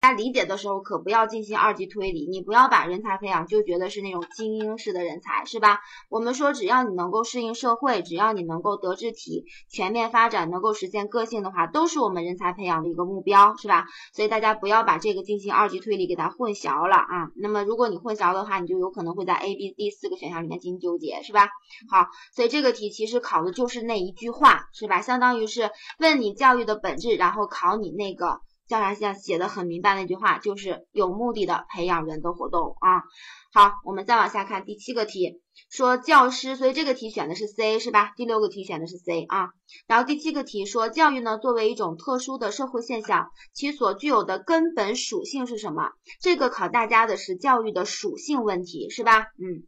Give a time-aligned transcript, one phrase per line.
[0.00, 5.80] 大家理解的时候可不要进行二级推理，你不要把人才培养就觉得是那种精英式的人才，是吧？
[6.08, 13.86] 我们说只要你能够适应社会，只要你能够德智体全面发展，能够实现个性的话，都是我们人才培养的一个目标，是吧？
[14.14, 17.32] 所以大家不要把这个进行二级推理给它混淆了啊。
[17.34, 21.48] 那么如果你混淆的话，你就有可能会在 A、B、D 四个选项里面进行纠结，是吧？
[21.90, 25.00] 好，所以这个题其实考的就是那一句话，是吧？
[25.00, 28.40] 相当于是问你教育的本质，然后考你那个。
[28.68, 33.02] 教材上写的很明白那句话，就是有目的的培养人的活动啊。
[33.50, 38.12] 好，我们再往下看第七个题，说教师，所以这个题选的是 C 是吧？
[38.14, 39.48] 第六个题选的是 C 啊。
[39.86, 45.90] 然后第七个题说教育呢作为一种特殊的社会现象，其所具有的根本属性是什么？
[46.20, 49.20] 这个考大家的是教育的属性问题是吧？
[49.38, 49.66] 嗯。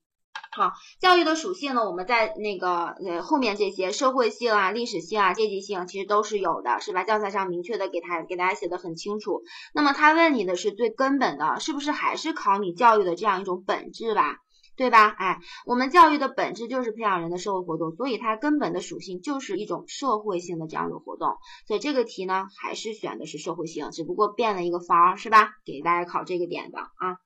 [0.53, 1.89] 好，教育的属性呢？
[1.89, 7.05] 我们在那个呃后面这些社会性啊、历史性啊、阶级性，其实都是有的，是吧？
[7.05, 9.45] 教材上明确的给他给大家写的很清楚。
[9.73, 14.39] 那么他问你的是最根本的，是不是还是考你教育的这样一种本质吧？
[14.75, 15.09] 对吧？
[15.09, 21.37] 哎，我们教育的本质就是培养人的社会活动，所以它根本的属性就是一种社会性的这样的活动。
[21.69, 25.51] 所以这个题呢，还是选的是社会性，只不过变了一个方，是吧？
[25.65, 27.19] 给大家考这个点的啊。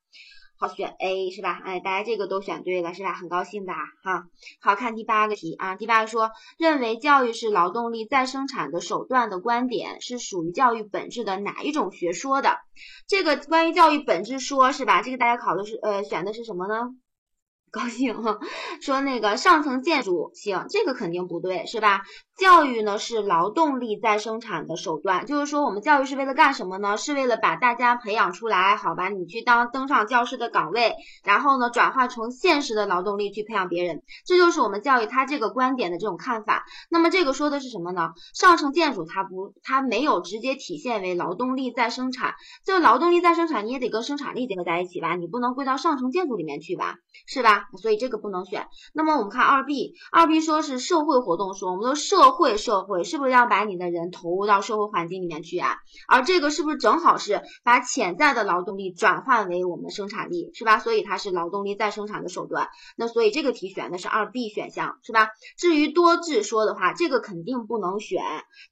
[0.56, 1.60] 好，选 A 是吧？
[1.64, 3.12] 哎，大家这个都选对了是吧？
[3.12, 4.24] 很高兴的哈。
[4.60, 12.58] 好看第八个题啊，第八个说，认为教育是劳动力再生产的手段的观点是属于教育本质的哪一种学说的？
[13.08, 15.02] 这个关于教育本质说是吧？
[15.02, 16.90] 这个大家考的是呃选的是什么呢？
[17.72, 18.38] 高兴哈，
[18.80, 22.02] 说那个上层建筑行，这个肯定不对是吧？
[22.36, 26.96] 教育呢是劳动力再生产的手段，就是说我们教育是为了干什么呢？
[26.96, 29.08] 是为了把大家培养出来，好吧？
[29.08, 36.64] 你去当登上教师的岗位，然后呢转化成现实的劳动力去培养别人，这就是我们教育他这个观点的这种看法。
[36.90, 38.10] 那么这个说的是什么呢？
[38.34, 45.14] 上层建筑它不，它没有直接体现为劳动力再生产，这劳动力再生产你也得跟生产力结合在一起吧？
[45.14, 46.96] 你不能归到上层建筑里面去吧？
[47.28, 47.68] 是吧？
[47.80, 48.66] 所以这个不能选。
[48.92, 55.76] 那么我们看二 B，二 B 说是社会活动说，我们说社社会社会是不是要把你的人投入到社会环境里面去啊？
[56.08, 60.78] 而这个是不是正好是把潜在的劳动力转换为我们生产力，是吧？
[60.78, 62.68] 所以它是劳动力再生产的手段。
[62.96, 65.28] 那所以这个题选的是二 B 选项，是吧？
[65.58, 68.22] 至于多智说的话，这个肯定不能选。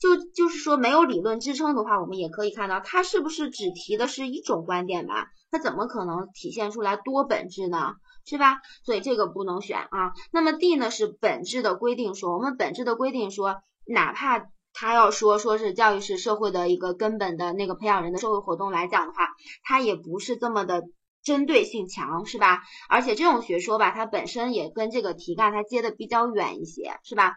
[0.00, 5.26] 就就是说没有理论支撑的话，我们也可以看到它是不是只提的是一种观点吧？
[5.50, 7.96] 它怎么可能体现出来多本质呢？
[8.24, 8.60] 是吧？
[8.84, 10.12] 所以这个不能选啊。
[10.30, 19.28] 那么 D 呢是本质的规定说，我们本质的规定说，哪怕他要说说是教育是社会的一个根本的那个培养人的社会活动来讲的话，
[19.62, 20.84] 它也不是这么的
[21.22, 22.62] 针对性强，是吧？
[22.88, 27.36] 而且这种学说吧，它本身也跟这个题干它接的比较远一些，是吧？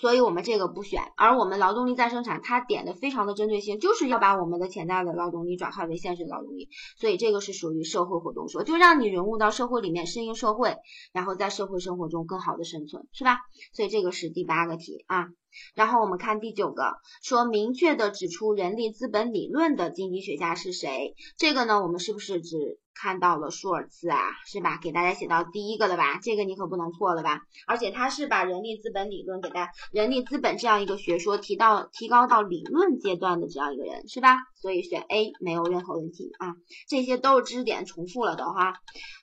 [0.00, 10.76] 所以我们这个不选，而我们劳动力再生产，它点的非常的针对性，就是要把我们的潜在的劳动力转化为现实的劳动力，所以这个是属于社会活动说，就让你融入到社会里面，适应社会，
[11.12, 13.38] 然后在社会生活中更好的生存，是吧？
[13.74, 15.26] 所以这个是第八个题啊。
[15.74, 21.14] 然后我们看第九个，说明确的指出人力资本理论的经济学家是谁？
[21.36, 22.80] 这个呢，我们是不是只？
[22.94, 24.78] 看到了舒尔茨啊，是吧？
[24.82, 26.18] 给大家写到第一个了吧？
[26.22, 27.40] 这个你可不能错了吧？
[27.66, 34.38] 而且他是把人力资本理论给大家，人力资本这样一个学说提到提高到理论阶段的这样一个人，是吧？
[34.60, 36.54] 所以选 A 没有任何问题啊。
[36.88, 38.74] 这些都是知识点重复了的哈。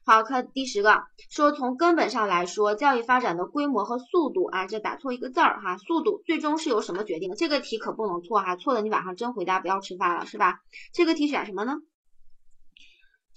[0.06, 7.34] 好，看第十个，说从根本上来说，教育发展的规模和速度啊，这打错一个字儿哈，速度最终是由什么决定？
[7.36, 10.60] 这个题可不能错哈，错了你晚上真回家不要吃饭了，是吧？
[10.94, 11.76] 这个题选什么呢？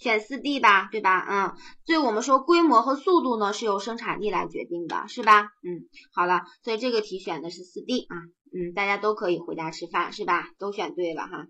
[0.03, 1.25] 选四 D 吧，对吧？
[1.31, 5.43] 嗯，所以我们说规模和速度呢是由生产力来决定的，是吧？
[5.63, 8.17] 嗯，好了，所以这个题选的是四 D 啊，
[8.53, 10.51] 嗯，大家都可以回家吃饭，是吧？
[10.59, 11.47] 都选对了哈。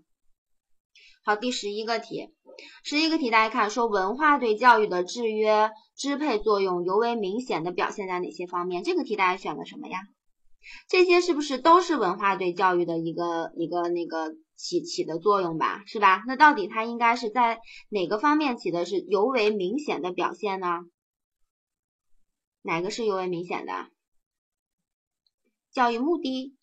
[1.25, 2.29] 好，第十一个题，
[2.83, 8.83] 十一个题大家看，说文化对教育的制约支配作用尤为明显的表现在哪些方面？
[8.83, 9.97] 这个题大家选的什么呀？
[10.87, 14.35] 这些是不是都是文化对教育的一个一个那个？
[14.55, 16.23] 起起的作用吧，是吧？
[16.27, 17.59] 那到底它应该是在
[17.89, 20.79] 哪个方面起的是尤为明显的表现呢？
[22.61, 23.89] 哪个是尤为明显的？
[25.71, 26.55] 教育目的，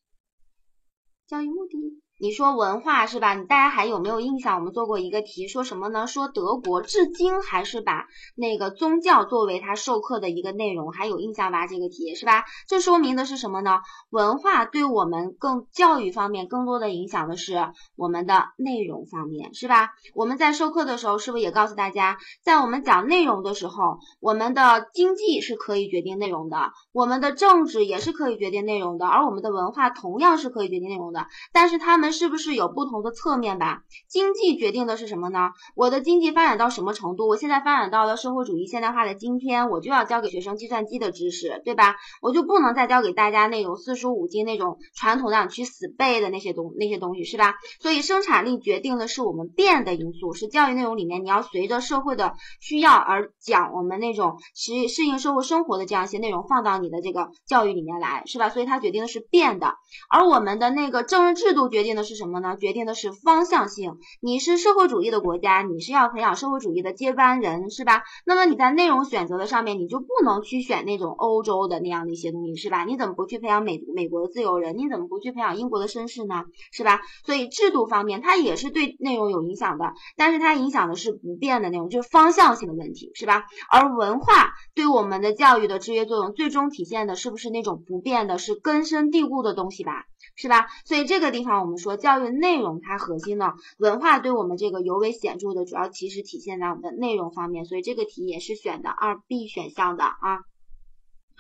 [1.27, 2.01] 教育目的。
[2.23, 3.33] 你说文化是吧？
[3.33, 4.59] 你大家还有没有印象？
[4.59, 6.07] 我们做过一个题，说什么呢？
[6.07, 11.67] 说德国至今还是把那个宗教作为他授课的一个内容，还有印象吧？
[11.67, 12.45] 这个题是吧？
[12.69, 13.79] 这说明的是什么呢？
[14.11, 19.89] 文化对我们更教育方面更多的影响的是我们的内容方面，是吧？
[20.15, 32.10] 我们在授课的时候，是不是也告诉大家，在我们讲内容的时候，我们的经济是可以决定内容的，我们的政治也是可以决定内容的，而我们的文化同样是可以决定内容的，但是他们。
[32.13, 33.83] 是不是有不同的侧面吧？
[34.09, 35.51] 经济决定的是什么呢？
[35.75, 37.29] 我的经济发展到什么程度？
[37.29, 41.97] 我现在发展到了社会主义现代化的今天，我就要教给学生计算机的知识，对吧？
[42.23, 47.55] 我就不能再教给大家那种四书五经那种传统的去死背的那些东那些东西，是吧？
[47.81, 58.49] 所以生产力决定的是我们变的因素，是教育内容里面你要随着社会的需要而讲我们那种适适应社会生活的这样一些内容放到你的这个教育里面来，是吧？
[58.49, 59.75] 所以它决定的是变的，
[60.09, 62.57] 而我们的那个政治制度决定的是什么呢？
[62.57, 63.99] 决定的是方向性。
[64.21, 68.03] 你是社会主义的国家，你是要培养社会主义的接班人，是吧？
[68.25, 72.85] 那么你在内容选择的上面，你就不能去选那种欧洲的那样的一些东西，是吧？
[72.85, 74.77] 你怎么不去培养美美国的自由人？
[74.77, 76.45] 你怎么不去培养英国的绅士呢？
[76.73, 77.01] 是吧？
[77.25, 83.45] 所以制度方面，它也是对内容有影响的，但是它影响的是不变的内容，就是方向性的问题，是吧？
[83.71, 90.05] 而文化对我们的教育的制约作用，最终体现的是不是那种不变的，是根深蒂固的东西吧？
[90.37, 90.67] 是吧？
[90.85, 97.65] 所以这个地方我们说教育内容它核心呢，文化对我们这个尤为显著的，主要其实体现在我们的内容方面。
[97.65, 100.50] 所以这个题也是选的二 B 选项的啊。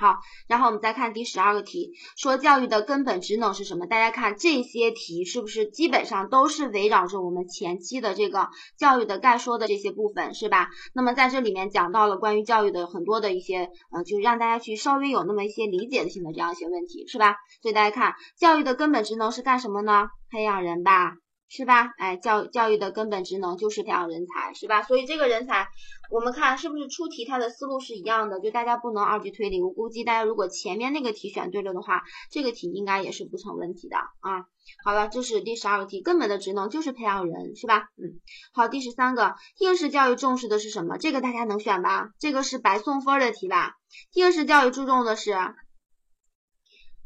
[0.00, 0.16] 好，
[0.48, 3.84] 然后我们再看第十二个题，说教育的根本职能是什么？
[3.84, 8.48] 大家看这些题是不是基本上都是围绕着我们前期的这个
[8.78, 10.70] 教育的概说的这些部分，是吧？
[10.94, 17.36] 那么在这里面讲到了关于教育的很多的一些，呃，就是让大家去稍微有那么一些理解性的这样一些问题，是吧？
[17.60, 20.08] 所以大家看，教育的根本职能是干什么呢？
[20.30, 21.12] 培养人吧。
[21.52, 21.92] 是吧？
[21.98, 24.84] 哎，教教育的根本职能就是培养人才，是吧？
[24.84, 25.66] 所以这个人才，
[26.08, 28.38] 我们看是不是出题它的思路是一样的？
[28.38, 29.60] 就大家不能二级推理。
[29.60, 34.46] 我估计大家如果前面那个题选对了的话，这个题应该也是不成问题的啊。
[34.84, 37.88] 好了，这是第十二个题，根本的职能就是培养人，是吧？
[37.98, 38.20] 嗯，
[38.52, 40.98] 好，第十三个应试教育重视的是什么？
[40.98, 42.10] 这个大家能选吧？
[42.20, 43.74] 这个是白送分的题吧？
[44.12, 45.34] 应试教育注重的是。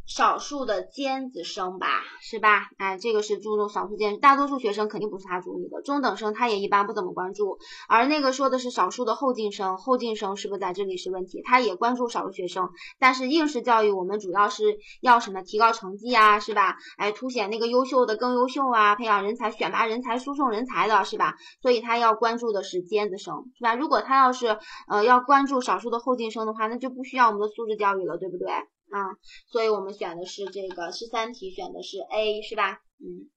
[0.06, 1.86] 少数的尖子生吧，
[2.20, 2.68] 是吧？
[2.76, 5.80] 哎，这个是注重少数尖，大多数学生肯定不是他注意的。
[5.80, 7.58] 中等生他也一般不怎么关注，
[7.88, 11.40] 而那个说的是少数的后进生，后进生是不是在这里是问题？
[11.42, 12.68] 他也关注少数学生，
[12.98, 15.42] 但是应试教育我们主要是要什么？
[15.42, 16.76] 提高成绩啊，是吧？
[16.98, 21.34] 哎，凸显那个优秀的更优秀啊，培养人才、选拔人才、输送人才的是吧？
[21.62, 23.74] 所以他要关注的是尖子生，是吧？
[23.74, 28.46] 如果他要是呃要关注少数的后进生的话，那就不需要我们的素质教育了，对不对？
[28.94, 29.18] 啊，
[29.48, 32.80] 所以我们选的是这个十三题，选的是 A 是吧？
[33.00, 33.28] 嗯，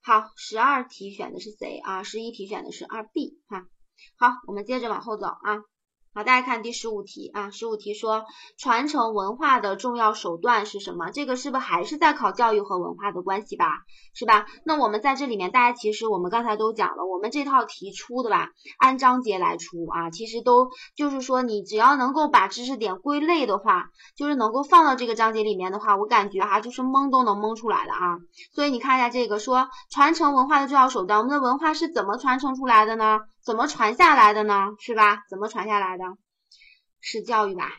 [0.00, 3.68] 好，十二题选的是 C 啊，十一题选的是二 B 哈。
[4.16, 5.58] 好，我们接着往后走啊。
[6.16, 8.24] 好，大家看第十五题啊，十五题说
[8.56, 11.10] 传承文化的重要手段是什么？
[11.10, 13.66] 这个是不是还是在考教育和文化的关系吧？
[14.14, 14.46] 是吧？
[14.64, 18.48] 那我们在这里面，大家其实我们刚才都讲了，我们这套题出的吧，
[18.78, 28.16] 按章节来出啊，其实都就是说你只要能够把知识点归类的话，就是能够放到这个章节里面的话，我感觉哈，就是蒙都能蒙出来的啊。
[28.54, 33.18] 所以你看一下这个说传承文化的重要手段，我们的文化是怎么传承出来的呢？
[33.46, 34.74] 怎么传下来的呢？
[34.80, 35.24] 是吧？
[35.30, 36.04] 怎么传下来的？
[37.00, 37.70] 是教育吧？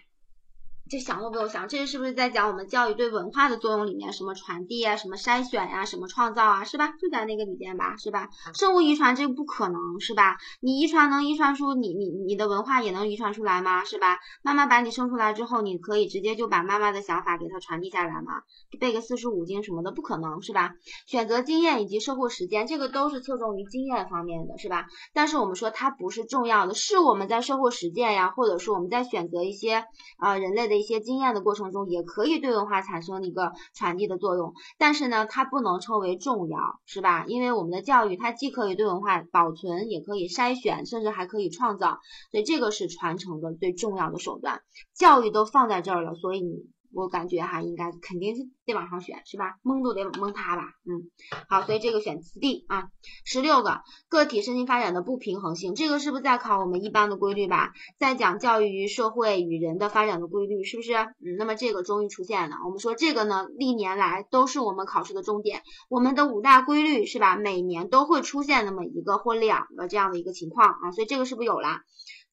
[0.89, 4.13] 这想都不用想，这是不是在讲我们教育对文化的作用里面？
[4.13, 6.93] 什么传递啊，什么筛选呀，什么创造啊，是吧？
[7.01, 8.29] 就在那个里边吧，是吧？
[8.53, 10.37] 生物遗传这个不可能是吧？
[10.61, 13.83] 你遗传能遗传出你你你的文化也能遗传出来吗？
[13.83, 14.17] 是吧？
[14.41, 18.43] 妈妈把你生出来之后，你可以直接就把妈妈的想法给她传递下来吗？
[18.79, 20.71] 背个四书五经什么的不可能是吧？
[21.05, 24.85] 选择经验以及社会实践，这个都是侧重于经验方面的是吧？
[25.13, 29.83] 但是我们说它不是重要的，是我们在社会实践呀，或者是我们在选择一些
[30.17, 30.76] 啊人类的。
[30.77, 37.25] 一些经验的过程中，也可以对文化产生一个传递的作用，但是呢，它不能称为重要，是吧？
[37.27, 41.99] 因为我们的教育，它既可以对文化保存，也可以筛选，甚至还可以创造，
[42.31, 44.61] 所以这个是传承的最重要的手段。
[44.95, 46.76] 教育都放在这儿了，所以你。
[46.93, 49.57] 我感觉哈，应该肯定是得往上选，是吧？
[49.63, 51.11] 蒙都得蒙它吧，嗯，
[51.49, 52.89] 好，所以这个选四 D 啊。
[53.25, 57.71] 十六个个体身心发展的不平衡性，这个是不是在考我们一般的规律吧？
[57.97, 60.93] 在讲教育与社会与人的发展的规律，是不是？
[60.93, 62.55] 嗯，那么这个终于出现了。
[62.65, 67.35] 我们说这个呢，历年来都是我们考试的重点，我们的五大规律是吧？
[67.35, 71.81] 每年都会出现那么一个或两个这样的一个情况啊，所以这个是不是有了？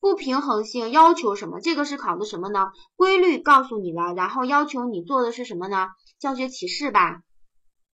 [0.04, 1.60] 不平衡性要求什么？
[1.60, 2.72] 这个是考的什么呢？
[2.94, 5.88] 规律告诉你了，然后要求你做的是什么呢？
[6.18, 7.22] 教学启示吧，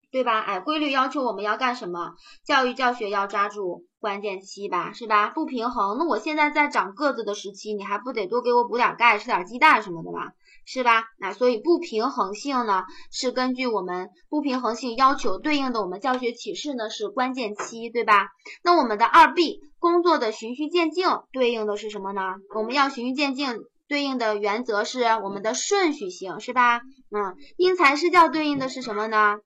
[0.10, 0.40] 对吧？
[0.40, 2.16] 哎，规律要求我们要干什么？
[2.44, 5.30] 教育教学要抓住关键期吧，是吧？
[5.30, 10.34] 不平衡，那我现在在长个子的时期，你还不得多给我补点钙，吃点鸡蛋什么的吧？
[10.66, 11.04] 是吧？
[11.20, 18.28] 那所以不平衡性呢，是根据我们不平衡性要求对应的我们教学启示呢是关键期，对吧？
[18.64, 22.22] 那我们的二 B 工作的循序渐进对应的是什么呢？
[22.56, 23.48] 我们要循序渐进，
[23.88, 26.82] 对应的原则是我们的顺序性，是吧？
[27.12, 29.38] 嗯，因材施教对应的是什么呢？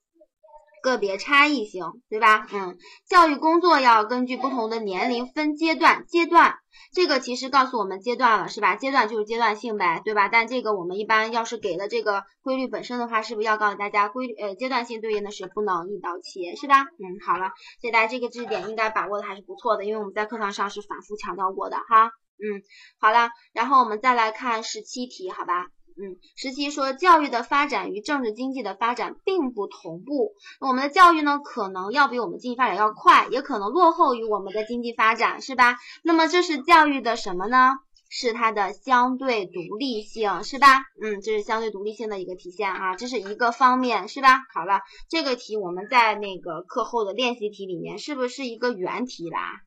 [0.84, 2.46] 个别差异性，对吧？
[2.52, 6.58] 嗯，教育工作要根据不同的年龄分阶段，阶段
[6.94, 8.75] 这个其实告诉我们阶段了，是吧？
[8.75, 10.28] 阶段就是阶段性呗，对吧？
[10.28, 16.82] 但这个我们一般要是给了这个规律本身的话，是不是要告诉大家规呃阶段性对应的是不能一刀切，是吧？
[16.82, 22.12] 嗯，好了，所以大家这个知识点应该把握的还是不错的，因为我们在课堂上是反复强调过的哈。
[22.44, 22.62] 嗯，
[23.00, 25.68] 好了，然后我们再来看十七题，好吧？
[25.97, 35.77] 嗯，十七说教育的发展与政治经济的发展并不同步，我们的教育呢可能要比我们经济发展要快，也可能落后于我们的经济发展，是吧？
[36.03, 37.73] 那么这是教育的什么呢？
[38.15, 40.83] 是它的相对独立性，是吧？
[41.01, 44.41] 嗯，这是相对独立性的一个体现啊，这是一个方面，是吧？
[44.53, 49.62] 好了，这个题我们在那个课后的练习题里面是不是一个原题啦？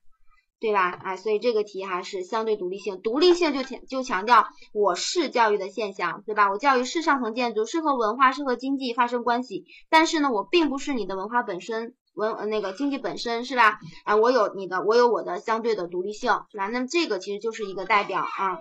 [0.59, 0.91] 对吧？
[0.91, 6.51] 啊，所以这个题还是相对独立性，独立性就强就强调我是教育的现象，对吧？
[6.51, 13.79] 我教育是上层建筑，是和文化、是和经济发生关系，但是呢，我并不是你的文化本身，文那个经济本身是吧？
[14.05, 16.69] 啊，我有你的，我有我的相对的独立性，是吧？
[16.69, 18.57] 那么这个其实就是一个代表啊。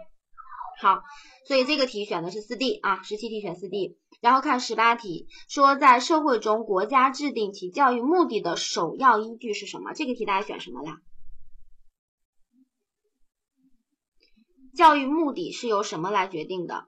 [0.82, 1.02] 好，
[1.48, 9.94] 所以这个题选的是四 D 啊，十七题选四 D，然后看十八题，说在社会中国家制定其教育目的的首要依据是什么？
[9.94, 10.98] 这个题大家选什么呀？
[14.76, 16.86] 教育目的是由什么来决定的？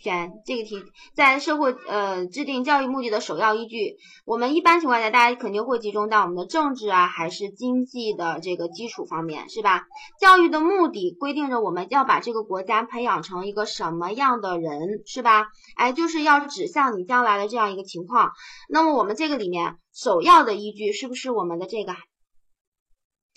[0.00, 0.80] 选这个题，
[1.16, 9.86] 在社会呃制定教育目的的首要依据，我们一般情况下大家肯定会集中到我们的政治啊，还是经济的这个基础方面，是吧？
[10.20, 15.48] 教育的目的规定着我们要把这个国家培养成一个什么样的人，是吧？
[15.74, 18.30] 哎，就是要指向你将来的这样一个情况。
[18.68, 21.96] 那么我们这个里面首要的依据是不是我们的这个？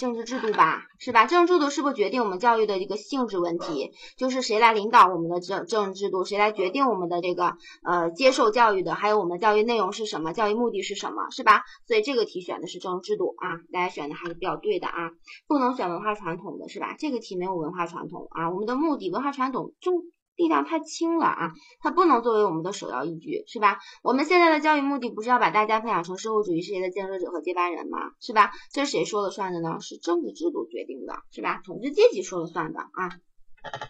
[0.01, 1.27] 政治制度吧，是吧？
[1.27, 3.91] 政治制度是不是决定我们教育的一个性质问题？
[4.17, 7.53] 就是谁来领导我们的政政治制度，谁来决定我们的这个
[7.83, 11.61] 呃接受教育的，还有我们的教育内容是什么，教育目的是什么，是吧？
[11.85, 15.11] 所以这个题选的是政治制度啊，大家选的还是比较对的啊，
[15.47, 16.95] 不能选文化传统的是吧？
[16.97, 20.01] 这个题没有文化传统啊，我们的目的文化传统重。
[20.35, 23.79] 力量太轻了啊，它不能作为我们的首要依据，是吧？
[24.03, 27.97] 我们现在的教育目的不是要把大家培养成社会主义事业的建设者和接班人吗？
[28.19, 28.51] 是吧？
[28.71, 29.79] 这是谁说了算的呢？
[29.81, 31.61] 是政治制度决定的，是吧？
[31.65, 33.09] 统治阶级说了算的啊。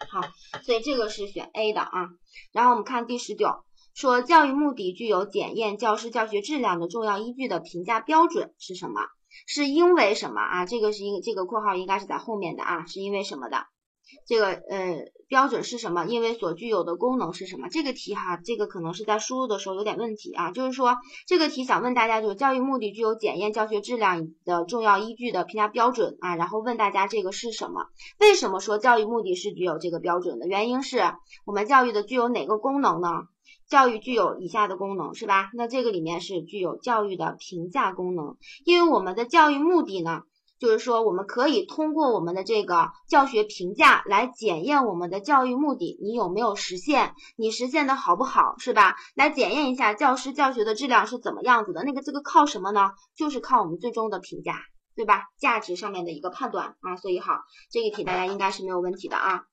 [0.10, 0.22] 好，
[0.64, 2.10] 所以这个是选 A 的啊。
[2.52, 9.02] 然后我们看第十九，说教育目的具有检验教师教学质量的重要依据的评价标准是什么？
[9.48, 10.66] 是因为什么啊？
[10.66, 13.66] 这个是因这个括号应该是在后面的啊，是因为什么的？
[14.28, 16.04] 这个呃标准是什么？
[16.08, 17.70] 因为所具有的功能是什么？
[17.70, 20.52] 这个题哈，这个可能是在输入的时候有点问题啊。
[20.52, 26.36] 就是说这个题想问大家，就是教育目的具有检验教学质量的重要依据的评价标准啊。
[26.36, 27.86] 然后问大家这个是什么？
[28.20, 30.48] 为什么说教育目的是具有这个标准的？
[30.48, 31.00] 原因是
[31.46, 33.08] 我们教育的具有哪个功能呢？
[33.70, 35.50] 教育具有以下的功能是吧？
[35.54, 38.36] 那这个里面是具有教育的评价功能，
[38.66, 40.24] 因为我们的教育目的呢？
[40.62, 48.96] 就是说，我们可以通过我们的这个教学评价来检验我们的教育目的，你有没有实现，你实现的好不好，是吧？
[49.16, 51.82] 来检验一下教师教学的质量是怎么样子的。
[51.84, 52.92] 那个这个靠什么呢？
[53.16, 54.54] 就是靠我们最终的评价，
[54.96, 55.24] 对吧？
[55.40, 56.96] 价值上面的一个判断啊。
[56.96, 57.40] 所以好，
[57.72, 59.46] 这一题大家应该是没有问题的啊。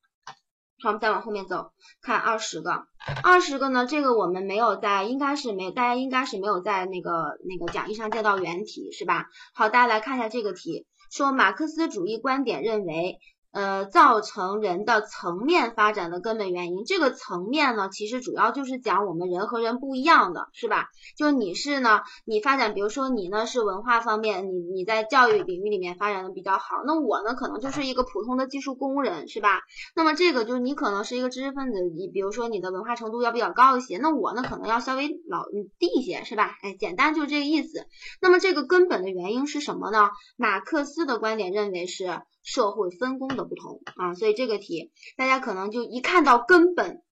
[0.83, 1.73] 好，我们再往后面走，
[2.03, 2.85] 看二十个，
[3.23, 9.25] 二十个呢，这个我们没有在，应该是没，大家应该是没有在那个那个讲义上见到原题，是吧？
[9.55, 10.87] 好，大家来看一下这个题。
[11.11, 13.19] 说马克思主义观点认为，
[13.50, 20.88] 呃，造成人的层面发展的根本原因，这个层面呢，其实主要就是讲我们人和人不一样的是吧？
[21.17, 29.61] 就你是呢，你发展，比如说你呢是文化方面，你你在教育领域里面发展的比较好，那我呢可能就是一个普通的技术工人是吧？
[29.97, 35.45] 那么这个就是你可能是一个知识分子，你比如说你的文化程度要比较高一些，那我呢可能要稍微老
[35.78, 36.50] 低一些是吧？
[36.62, 37.87] 哎，简单就是这个意思。
[38.21, 40.11] 那么这个根本的原因是什么呢？
[40.37, 42.21] 马克思的观点认为是。
[42.49, 47.02] 社会分工的不同啊，所以这个题大家可能就一看到根本，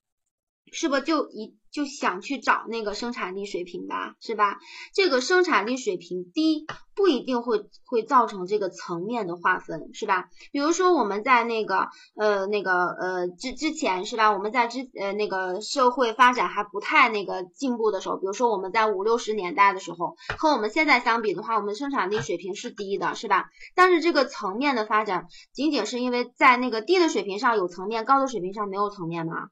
[0.73, 1.59] 是不就一。
[1.76, 4.56] 就想去找那个生产力水平吧，是吧？
[4.95, 10.30] 这个生产力水平低不一定会会造成这个层面的划分，是吧？
[10.52, 14.33] 比如说我们在那个呃那个呃之之前是吧？
[14.33, 23.50] 我们在之呃那个社会发展还不太那个进步的时候，比如说我们在五六十年代的时候，和我们现在相比的话，我们生产力水平是低的，是吧？
[23.75, 29.49] 但是这个层面的发展，仅仅是因为在那个低的水平上有层面，高的水平上没有层面吗？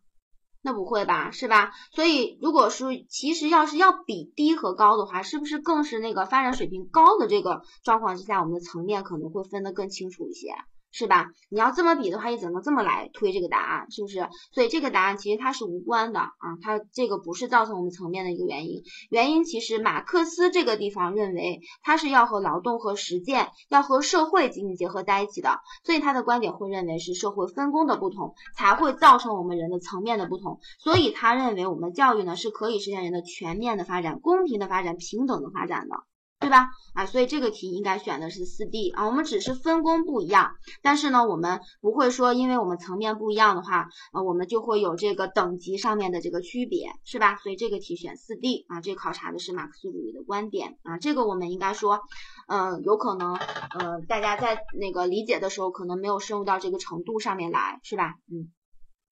[0.64, 1.73] 那不会吧，是吧？
[1.92, 10.54] 所以如果说其实要是要比低和高的话，是不是更是那个发展水平高的这个状况之下，我们的层面可能会分得更清楚一些，
[10.97, 11.27] 是吧？
[11.51, 13.91] 你要这么比的话，你怎么这么来推这个答案？
[13.91, 14.29] 是不是？
[14.53, 18.85] 所以这个答案其实它是无关的啊，它这个不是造成我们层面的一个原因。
[19.11, 30.61] 原因其实马克思这个地方认为它是要和劳动和实践，要和社会紧紧结合在一起的，所以他的观点会认为是社会分工的不同才会造成我们人的层面的不同。
[30.79, 35.97] 所以他认为我们教育呢是可以实现人的全面的发展、公平的发展、平等的发展的。
[36.45, 36.69] 对吧？
[36.93, 39.07] 啊，所以这个题应该选的是四 D 啊。
[39.07, 47.37] 我们只是分工不一样，但是呢，我们不会说，因为我们层面不一样的话，啊，我们就会有这个等级上面的这个区别，是吧？
[47.37, 48.83] 所以这个题选四 D 啊。
[48.83, 50.99] 这考察的是马克思主义的观点啊。
[50.99, 52.03] 这个我们应该说，
[52.47, 58.17] 嗯，有可能，呃，大家在那个理解的时候，可能没有深入到这个程度上面来，是吧？
[58.31, 58.53] 嗯，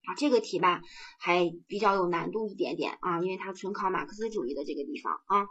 [0.04, 0.82] 啊，这个题吧，
[1.18, 5.46] 还比较有难度一点点啊，因为它纯考马克思主义的这个地方啊。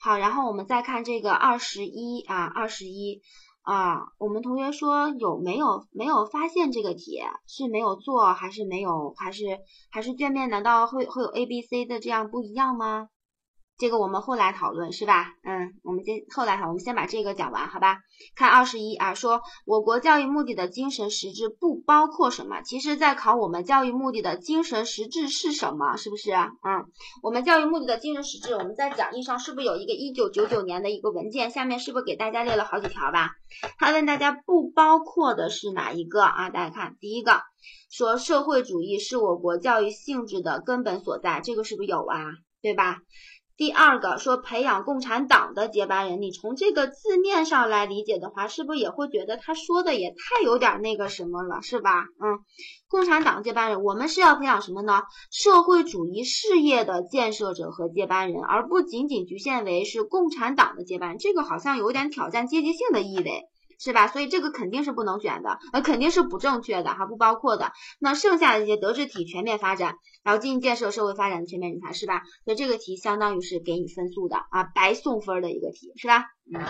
[0.00, 3.20] 好，然后我们再看这个二十一啊，二十一
[3.62, 9.58] 啊，我们同学说有没有没有发现这个题是没有做还是没有还是
[9.90, 13.08] 还是卷面难道会会有 A B C 的这样不一样吗？
[13.78, 15.34] 这个我们后来讨论是吧？
[15.44, 17.98] 嗯，我们先后来讨，我们先把这个讲完，好吧？
[18.34, 22.60] 看二十一啊，说我国教育目的的精神实质不包括什么？
[22.62, 25.96] 其实，在考我们教育目的的精神实质是什么？
[25.96, 26.32] 是不是？
[26.32, 26.90] 嗯，
[27.22, 31.50] 我们教育目的的精神实质，我们在讲义上是不是有一个一九九九年的一个文件？
[31.52, 33.30] 下面是不是给大家列了好几条吧？
[33.78, 36.50] 他问大家不包括的是哪一个啊？
[36.50, 37.42] 大家看，第一个
[37.92, 42.18] 说社会主义是我国教育性质的根本所在，这个是不是有啊？
[42.60, 42.96] 对吧？
[43.58, 52.04] 第二个说培养共产党的接班人，你从这个字面上来理解的话，是不是也会觉得他说的也太有点那个什么了，是吧？
[52.20, 52.38] 嗯，
[52.88, 55.02] 共产党接班人，我们是要培养什么呢？
[55.32, 63.42] 社会主义事业的建设者和接班人，而不仅仅局限为是共产党的接班人，这个好像有点挑战阶级性的意味。
[63.78, 64.08] 是吧？
[64.08, 67.72] 所以这个肯定是不能选的，呃，肯定是不正确的哈，不包括的。
[68.00, 72.22] 那剩下的一些德智体全面发展，然后进行建设社会发展的全面人才，是吧？
[72.44, 76.24] 所以这个题相当于是给你分数的啊，白送分的一个题，是吧？
[76.52, 76.60] 嗯，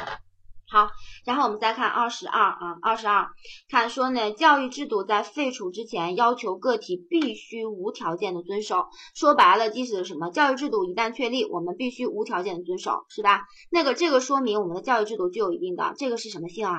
[0.70, 0.90] 好，
[1.24, 3.28] 然后我们再看二十二啊，二十二，
[3.70, 8.84] 看说呢，教育制度在废除之前，要求个体必须无条件的遵守。
[9.14, 13.46] 说白了，即使什么教育制度一旦确立，我们必须无条件的遵守，是吧？
[13.70, 16.78] 那个这个说明我们的教育制度具有一定的这个是什么性啊？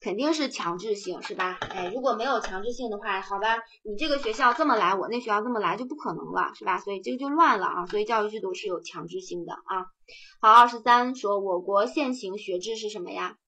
[0.00, 1.58] 肯定是强制性，是吧？
[1.60, 6.78] 哎，如果没有强制性的话，好吧，你这个学校这么来，我那学校这么来就不可能了，是吧？
[6.78, 7.86] 所以这个就乱了啊。
[7.86, 9.86] 所以教育制度是有强制性的啊。
[10.40, 13.38] 好，二十三说我国现行学制是什么呀？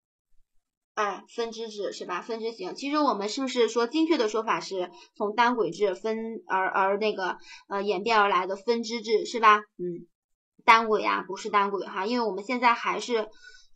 [0.95, 2.21] 哎，分支制是吧？
[2.21, 2.75] 分支型。
[2.75, 9.59] 其实我们是不是说精确的说法是从单轨制分而而那个呃演变而来的分支制是吧？
[9.79, 10.09] 嗯，
[10.65, 13.29] 单轨啊，不是单轨哈，因为我们现在还是。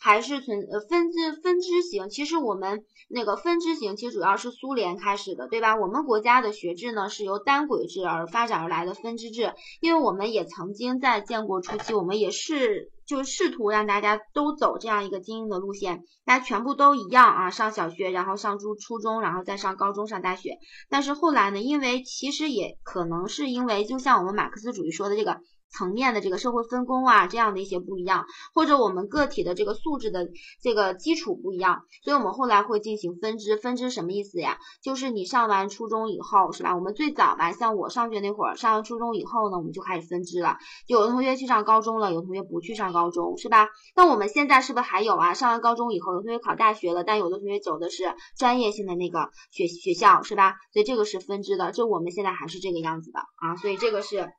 [0.04, 5.76] 还是存呃分支分支型，其实我们那个分支型其实主要是苏联开始的，对吧？
[5.76, 20.58] 我们国家的学制呢是由单轨制而发展而来的分支制，因为我们也曾经在建国初期，我们也是就试图让大家都走这样一个精英的路线，大家全部都一样啊，上小学，然后上初初中，然后再上高中，上大学。
[20.90, 25.40] 但是后来呢，因为其实也可能是因为，就像我们马克思主义说的这个。
[25.76, 30.28] 层面的这个社会分工啊，这样的一些不一样，或者我们个体的这个素质的
[30.62, 33.56] 这个基础不一样，所以我们后来会进行分支。
[33.56, 34.58] 分支什么意思呀？
[34.82, 36.74] 就是你上完初中以后，是吧？
[36.76, 40.58] 我们最早吧，像我上学那会儿，上完初中以后呢，我们就开始分支了。
[40.86, 43.68] 有的同学去上高中了，有同学不去上高中，是吧？
[43.96, 45.34] 那我们现在是不是还有啊？
[45.34, 48.04] 上完高中以后，有同学考大学了，但有的同学走的是
[48.36, 50.56] 专业性的那个学学校，是吧？
[50.72, 54.32] 所以这个是分支的，就我们现在还是这个样子的啊，所以这个是。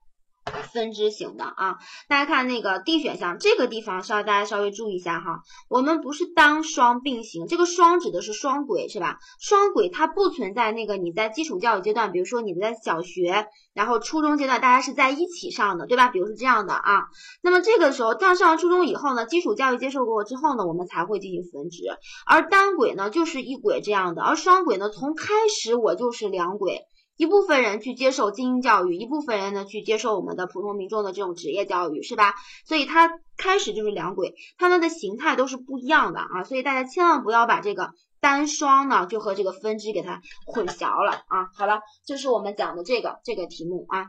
[0.72, 1.78] 分支型的啊，
[2.08, 9.18] 大家看那个 D 选项，这个地方稍微大家稍微注意一下哈，我们不是单双并行，这个双指的是双轨是吧？
[9.40, 16.10] 双轨它不存在那个你在基础教育阶段，比如说你在小学，然后初中阶段大家是在一起上的，对吧？
[16.10, 17.06] 比如说这样的啊，
[17.42, 21.84] 那么这个时候当上完初中以后呢，基础教育接受过之后呢，我们才会进行分支，
[22.28, 26.82] 而单轨呢就是一轨这样的，而双轨呢从开始我就是两轨。
[27.18, 32.34] 一部分人去接受精英教育，一部分人呢去接受我们的普通民众的这种职业教育，是吧？
[32.66, 41.48] 所以它开始就是两轨，它们的形态都是不一样的啊，所以大家千万不要把这个单双呢就和这个分支给它混淆了啊。
[41.56, 44.08] 好了，这是我们讲的这个这个题目啊。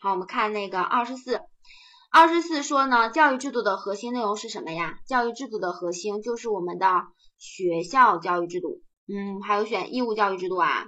[0.00, 1.40] 好，我们看那个二十四，
[2.10, 4.98] 二十四说呢，教育制度的核心内容是什么呀？
[5.06, 6.86] 教育制度的核心就是我们的
[7.36, 10.86] 学校教育制度，嗯，还有选义务教育制度啊。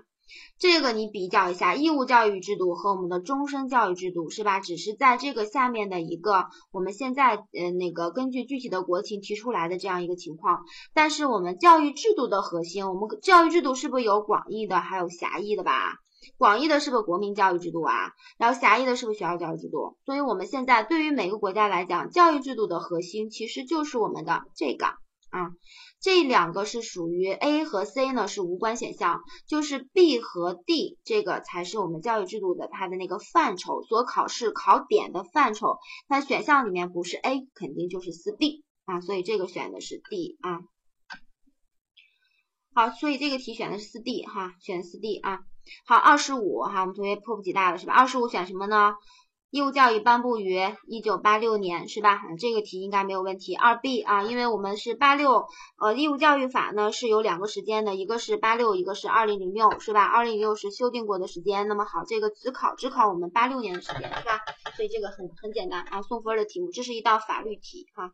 [0.58, 4.60] 这个你比较一下，义务教育制度和我们的终身教育制度是吧？
[4.60, 10.64] 只是在这个下面的一个我们现在呃那个根据具体的国情提出来的这样一个情况。
[10.94, 15.96] 但是我们教育制度的核心，我们教育制度是不是有广义的，还有狭义的吧？
[16.36, 17.94] 广义的是不是国民教育制度啊？
[18.38, 19.96] 然后狭义的是不是学校教育制度？
[20.04, 25.50] 所以我们现在对于每个国家来讲，教育制度的核心其实就是我们的这个啊。
[26.00, 35.78] 这两个是属于 A 和 C 呢是无关选项，就是 B 和 D 这个才是我们教育制度的它的那个范畴，所考试考点的范畴。
[36.08, 40.60] 那选项里面不是 A，肯定就是四 D 啊，所以这个选的是 D 啊。
[42.74, 45.40] 好，所以这个题选的是四 D 哈，选四 D 啊。
[45.84, 47.92] 好，二十五哈，我们同学迫不及待了是吧？
[47.92, 48.94] 二十五选什么呢？
[49.50, 52.20] 义务教育颁布于一九八六年，是吧？
[52.38, 53.54] 这个题应该没有问题。
[53.54, 55.46] 二 B 啊，因为我们是八六，
[55.78, 60.04] 呃，义务教育法呢是有两个时间的，一个是八六，一个是二零零六，是吧？
[60.04, 61.66] 二零零六是修订过的时间。
[61.66, 64.38] 那么好，这个只考只考我们八六年的时间，是吧？
[64.76, 68.12] 所以这个很很简单啊，送分的题目，这是一道法律题哈。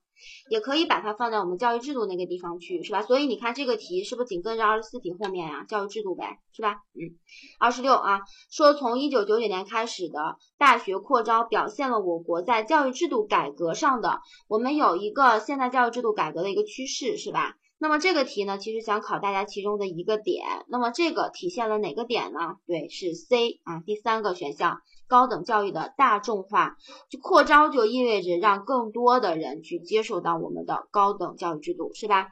[0.49, 3.03] 也可以把它放在我们教育制度那个地方去，是吧？
[3.03, 5.65] 所以你看这个题是不是紧跟着二十四题后面呀？
[5.65, 6.77] 教育制度呗，是吧？
[6.95, 7.19] 嗯，
[7.59, 17.55] 二十六啊，说从一九九九年开始的大学扩招，表现了我国在教育制度改革上的，我们有一个现代教育制度改革的一个趋势，是吧？
[17.85, 22.57] 那么这个题呢，其实想考大家其中的一个点，那么这个体现了哪个点呢？
[22.67, 24.81] 对，是 C 啊，第三个选项。
[25.07, 26.79] 高等教育的大众化，
[27.11, 32.29] 就扩招就意味着让更多的人去接受到我们的高等教育制度，是吧？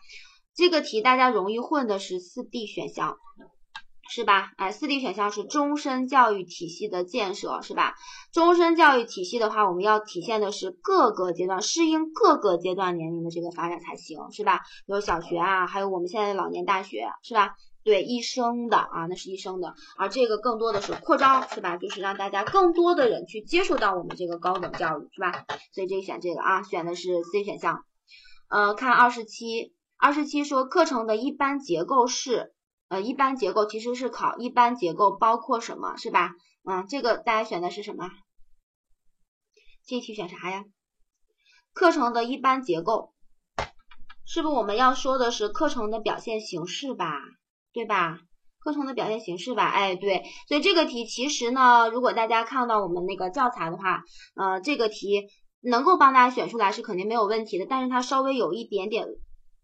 [0.54, 3.18] 这个题大家容易混的是四 D 选项，
[4.14, 4.52] 是吧？
[4.58, 7.94] 哎，四 D 选项是终身教育体系的建设，是吧？
[8.30, 14.60] 终身教育体系的话，我们要体现的是各个阶段适应各个阶段年龄的这个发展才行，是吧？
[14.84, 17.54] 有小学啊，还有我们现在的老年大学，是吧？
[17.84, 21.78] 对一生的啊，那是一生的，而这个更多的是扩招，是吧？
[21.78, 25.46] 就是让大家更多的人去接受到我们这个高等教育，是吧？
[25.72, 27.82] 所以这个选这个啊，选的是 C 选项。
[28.50, 32.52] 呃，看二十七，二十七说课程的一般结构是，
[32.92, 36.34] 呃，一般结构其实是考一般结构包括什么，是吧？
[36.62, 38.10] 嗯，这个大家选的是什么？
[39.86, 40.66] 这题选啥呀？
[41.72, 43.14] 课程的一般结构，
[44.26, 47.18] 是不是我们要说的是课程的表现形式吧？
[47.72, 48.18] 对吧？
[48.58, 54.02] 课程的表现形式吧，哎，对，所以这个题其实呢，如果大家看到我们那个教材的话，
[54.36, 55.30] 呃，这个题
[55.62, 59.06] 能够帮大家选出来是肯定没有问题的，但是它稍微有一点点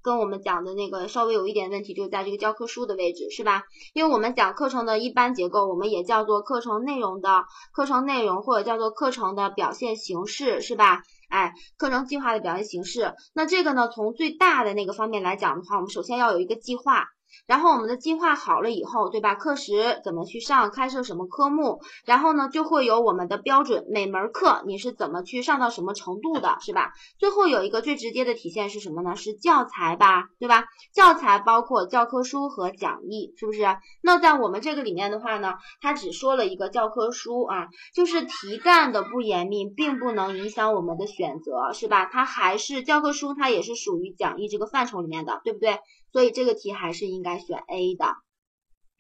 [0.03, 3.65] 跟我们讲的那个稍微有一点问题，就在这个教科书的位置，是吧？
[3.95, 11.03] 因为我们讲课程的一般结构，我们也叫做课程内容的课程内容，或者叫做课程的表现形式，是吧？
[11.29, 17.05] 哎，课程计划的表现形式，那这个呢，从最大的那个方面来讲的话，我们首先要有一个计划。
[17.47, 19.35] 然后我们的计划好了以后，对吧？
[19.35, 26.93] 课时怎么去上，开设什么科目，然后呢，就会有我们的标准，每门课你是怎么去上到什么程度的，是吧？
[27.19, 29.17] 最后有一个最直接的体现是什么呢？
[29.17, 30.65] 是教材吧，对吧？
[30.93, 33.65] 教材包括教科书和讲义，是不是？
[34.03, 42.07] 那在我们这个里面的话呢，它只说了一个教科书啊，就是题干的不严密，并不能影响我们的选择，是吧？
[42.07, 45.79] 它还是教科书，它也是属于讲义这个范畴里面的，对不对？
[46.13, 48.07] 所以这个题还是应该选 A 的，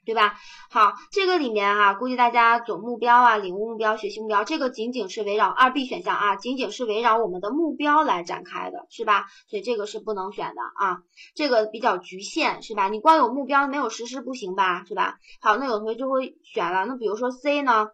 [0.04, 0.36] 对吧？
[0.70, 9.26] 好，这个里面哈，估计大家总目标啊、领悟目标、学习目标，这个仅仅是围绕二 B 选项啊，仅仅是围绕我们的目标来展开的，是吧？
[9.48, 10.98] 所以这个是不能选的啊，
[11.34, 12.88] 这个比较局限，是吧？
[12.88, 15.18] 你光有目标没有实施不行吧，是吧？
[15.40, 17.88] 好，那有同学就会选了，那比如说 C 呢？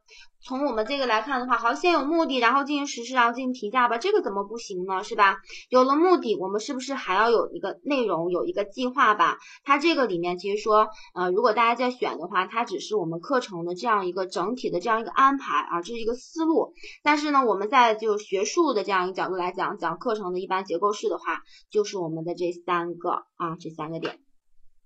[0.46, 5.02] 从我们这个来看的话，好，先有目的，然后进行实施，然后进行评价吧，这个怎么不行呢？
[5.02, 5.38] 是吧？
[5.70, 9.38] 有了目的，我们是不是还要有一个内容，有一个计划吧？
[9.64, 16.74] 它这个里面其实说，呃，如果大家在选的话，它只是我们课程的这样一个整体的这样一个安排啊，这是一个思路。
[17.02, 24.18] 但是呢，我们在就学术的这样一个角度来讲，讲课程的一般结构式的话，就是我们的这三个啊，这三个点。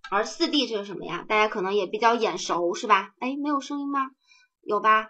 [0.08, 1.26] 而四 D 这是什么呀？
[1.28, 3.10] 大家可能也比较眼熟，是吧？
[3.18, 4.10] 哎，没有声音吗？
[4.62, 5.08] 有吧？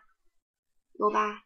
[0.98, 1.42] 有吧，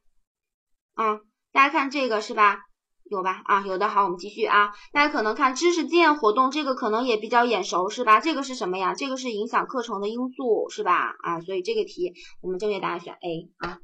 [0.94, 1.20] 啊，
[1.52, 2.60] 大家看这个是吧？
[3.04, 3.42] 有吧？
[3.44, 4.72] 啊，有的好，我们继续啊。
[4.92, 8.18] 大家可能看知识经验活动，这个可能也比较眼熟是吧？
[8.20, 8.94] 这个是什么呀？
[8.94, 11.14] 这个是影响课程的因素是吧？
[11.22, 13.78] 啊，所以这个题我们正确答案选 A 啊。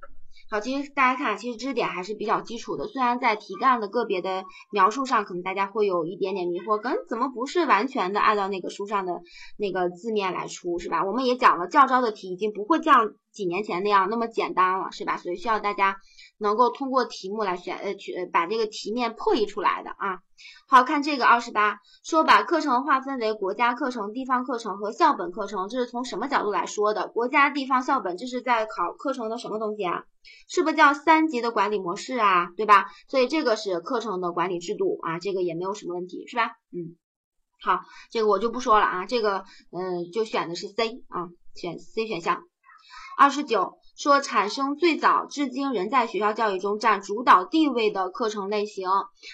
[0.51, 2.87] 好，其实大家看，其实知识点还是比较基础的。
[2.87, 9.21] 虽然在题干的个别的描述上，可能大家会有一点点迷惑，跟怎么不是完全的按照那个书上的
[9.59, 11.05] 那个字面来出，是吧？
[11.05, 15.19] 我们也讲了，教招的题已经不会像几年前那样那么简单了，是吧？
[15.19, 15.97] 所以需要大家
[16.39, 20.21] 能够通过题目来选呃去把这个题面破译出来的啊。
[20.69, 27.09] 好看这个二十八，说把课程划分为国家课程、地方课程和校本课程，这是从什么角度来说的？
[27.09, 30.05] 国家、地方、校本，这是在考课程的什么东西啊？
[30.47, 32.51] 是不是叫三级的管理模式啊？
[32.57, 32.87] 对吧？
[33.09, 36.53] 所以这个是课程的管理制度啊，这个也没有什么问题，是吧？
[36.73, 36.97] 嗯，
[37.61, 37.81] 好，
[38.13, 42.45] 这个我就不说了啊，这个嗯就选的是 C 啊，选 C 选项。
[43.17, 48.89] 二十九说产生最早至今仍在学校教育中占主导地位的课程类型，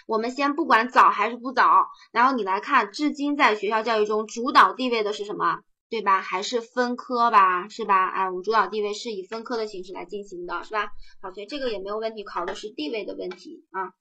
[0.06, 5.58] 我们先不管早还是不早，然后你来看至今在学校教育中主导地位的是什么？
[5.90, 6.22] 对吧？
[6.22, 8.08] 还是分科吧，是吧？
[8.08, 10.88] 哎，我们主导地位是以分科的形式来进行的，是吧？
[11.20, 13.92] 好，所以这个也没有问题，考的是地位的问题啊。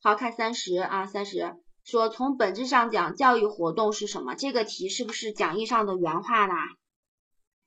[0.00, 4.34] 好看三十啊，三十说从本质上讲，教育活动是什么？
[4.34, 6.56] 这个题是不是讲义上的原话啦？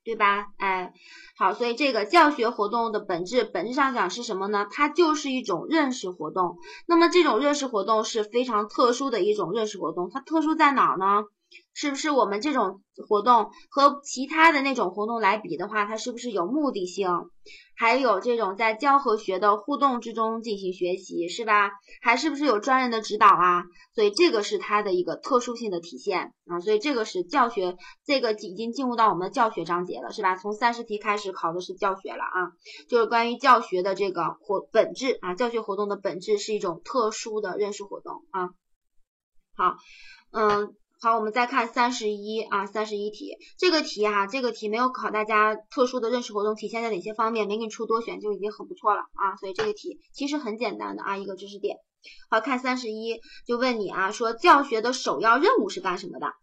[0.10, 0.48] 对吧？
[0.58, 0.92] 哎，
[1.38, 4.66] 好，所以这个教学活动的本质，本质上讲是什么呢？
[4.72, 6.58] 它就是一种认识活动。
[6.88, 11.26] 那么这种认识活动是非常特殊的一种认识活动，它特殊在哪儿呢？
[11.74, 17.10] 是不是我们这种活动和其他的那种活动来比的话，它是不是有目的性？
[17.76, 21.72] 还有这种在教和学的互动之中进行学习，是吧？
[22.02, 23.64] 还是不是有专人的指导啊？
[23.96, 26.60] 所以这个是它的一个特殊性的体现啊。
[26.60, 30.36] 所以这个是教学，这个已经进入到我们的教学章节了，是吧？
[30.36, 32.52] 从三十题开始考的是教学了啊，
[32.90, 38.50] 就是关于教学的这个活本质啊，教学活动的本质是一种特殊的认识活动啊。
[39.56, 39.78] 好，
[40.32, 40.76] 嗯。
[41.02, 51.78] 好，我们再看三十一啊，三十一题这个题哈，这个题没有考大家特殊的认识活动体现在哪些方面，没给你出多选就已经很不错了啊，所以这个题其实很简单的啊，一个知识点。
[52.30, 56.34] 好看三十一就问你啊，说教学的首要任务是干什么的？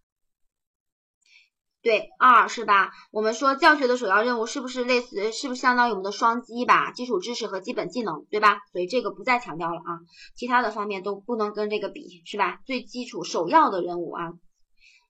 [1.82, 2.92] 对，二是吧？
[3.10, 6.92] 我们说教学的首要任务是不是类似，是不是相当于我们的双基吧？
[6.92, 8.60] 基础知识和基本技能，对吧？
[8.72, 10.00] 所以这个不再强调了啊，
[10.34, 12.62] 其他的方面都不能跟这个比，是吧？
[12.64, 14.32] 最基础首要的任务啊。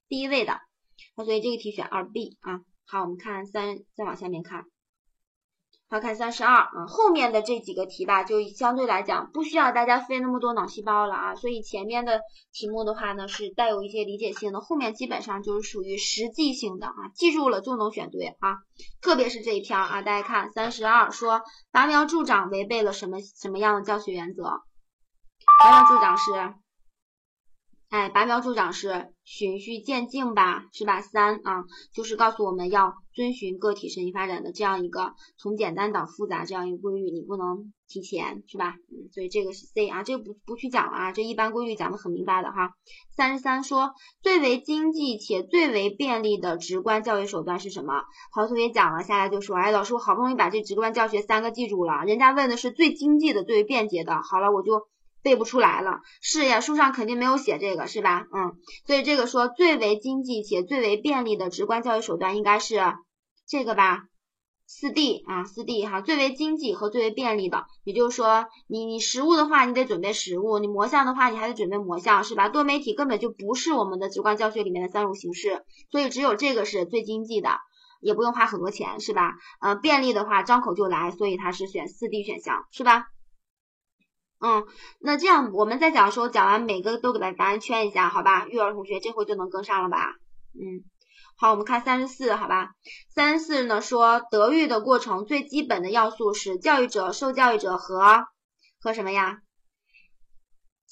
[0.09, 0.61] 第一位的，
[1.17, 2.61] 那所以这个题选二 B 啊。
[2.89, 4.63] 好，我们看三，再往下面看，
[5.89, 6.87] 好看三十二啊。
[6.87, 11.35] 后面的这几个题吧，就相对来讲不需要大家费那么多脑细胞了啊。
[11.35, 12.21] 所以前面的
[12.53, 16.95] 题目的话呢，是带有一些理解性的，后面基本上就是属于实际性的啊。
[17.17, 18.59] 记住了就能选对啊。
[19.01, 21.43] 特别是这一篇啊，大家看三十二说
[21.73, 24.45] 拔苗助长违背了什么什么样的教学原则？
[25.59, 26.31] 拔苗助长是。
[27.97, 31.01] 哎，拔苗助长是循序渐进吧，是吧？
[31.01, 38.75] 三啊，就是告诉我们要遵循个体身心发展的这样一个从简单到复杂这样一个规律，你不能提前，是吧？
[39.15, 42.73] 所以这个是 C 啊，这个不不去讲了啊，这一般规律讲的很明白的哈。
[43.17, 47.95] 三十三说最为经济且最为便利的直观教育手段是什么？
[48.31, 54.87] 好，同学讲了下来就说，哎，老师我好不容易把这直观教学三个记住了，人家问的是最经济的、最为便捷的，好了，我就。
[55.23, 58.27] 背不出来了，是呀，书上肯定没有写这个，是吧？
[58.33, 62.81] 嗯，所以这个说最为经济且最为便利的直观教育手段应该是
[63.49, 64.05] 这个吧？
[64.69, 72.49] 四 D 啊，四 D 哈，最为经济和最为便利的，也就是说，你你实物的话，你得准备实物；你模像的话，你还得准备模像，是吧？
[72.49, 77.51] 多媒体根本就不是我们的直观教学里面的三种形式，所以只有这个是最经济的，
[78.01, 79.35] 也不用花很多钱，是吧？
[79.61, 83.05] 嗯，便利的话张口就来，所以它是选四 D 选项，是吧？
[84.39, 84.67] 嗯，
[85.01, 88.47] 那这样我们在讲的时候讲完每个都给他答案圈一下，好吧？
[88.47, 90.15] 育儿同学这回就能跟上了吧？
[90.55, 90.85] 嗯，
[91.37, 92.73] 好，我们看三十四，好吧？
[93.15, 98.27] 三十四呢说德育的过程最基本的要素是教育者、受教育者和
[98.81, 99.39] 和什么呀？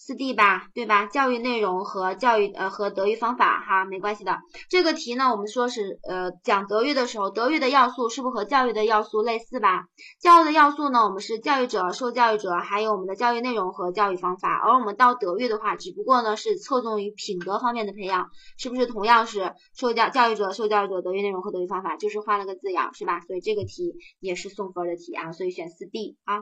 [0.06, 1.06] 四 D 吧，对吧？
[1.06, 4.38] 教育内容和教育呃和德育方法哈，没关系的。
[4.68, 9.86] 这个题呢，我们说是呃讲德育的时候，德育的要素是不是和教育的要素类似吧？
[10.20, 14.52] 教育的要素呢，我们是教育者、受教育者，还有我们的教育内容和教育方法。
[14.52, 23.20] 而我们到德育的话，只不过呢是侧重于品德方面的培养，是不是同样是受教教育者、受教育者德育内容和德育方法，就是换了个字样，是吧？
[23.22, 26.40] 所以这个题也是送分的题啊，所以选四 D 啊。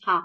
[0.00, 0.22] 好。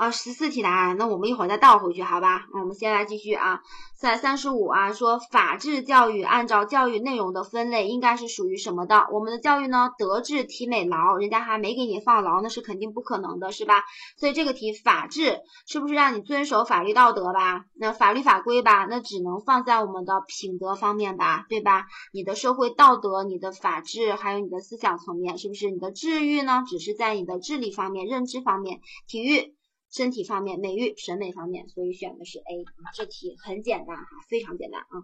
[0.00, 2.46] 啊，十四题答案，那我们一会儿再倒回去，好吧？
[2.54, 3.60] 那我们先来继续啊，
[3.98, 9.08] 在三十五啊，说法治教育按照教育内容的分类，应该是属于什么的？
[9.12, 13.84] 我们的教育呢，德智体美劳，人家还没给你放劳，那是肯定不可能的，是吧？
[14.16, 17.66] 所以这个题法治是不是让你遵守法律道德吧？
[17.74, 21.84] 那法律法规吧，那只能放在我们的品德方面吧，对吧？
[22.14, 25.70] 你的社会道德、你的法治，还有你的思想层面，是不是？
[25.70, 29.59] 你的治愈呢，只是在你的智力方面、认知方面，体育。
[29.90, 32.64] 身体方面、美育、审美方面，所以选的是 A。
[32.94, 35.02] 这题很简单哈，非常简单啊。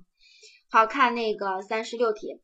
[0.71, 2.41] 好看那个三十六题，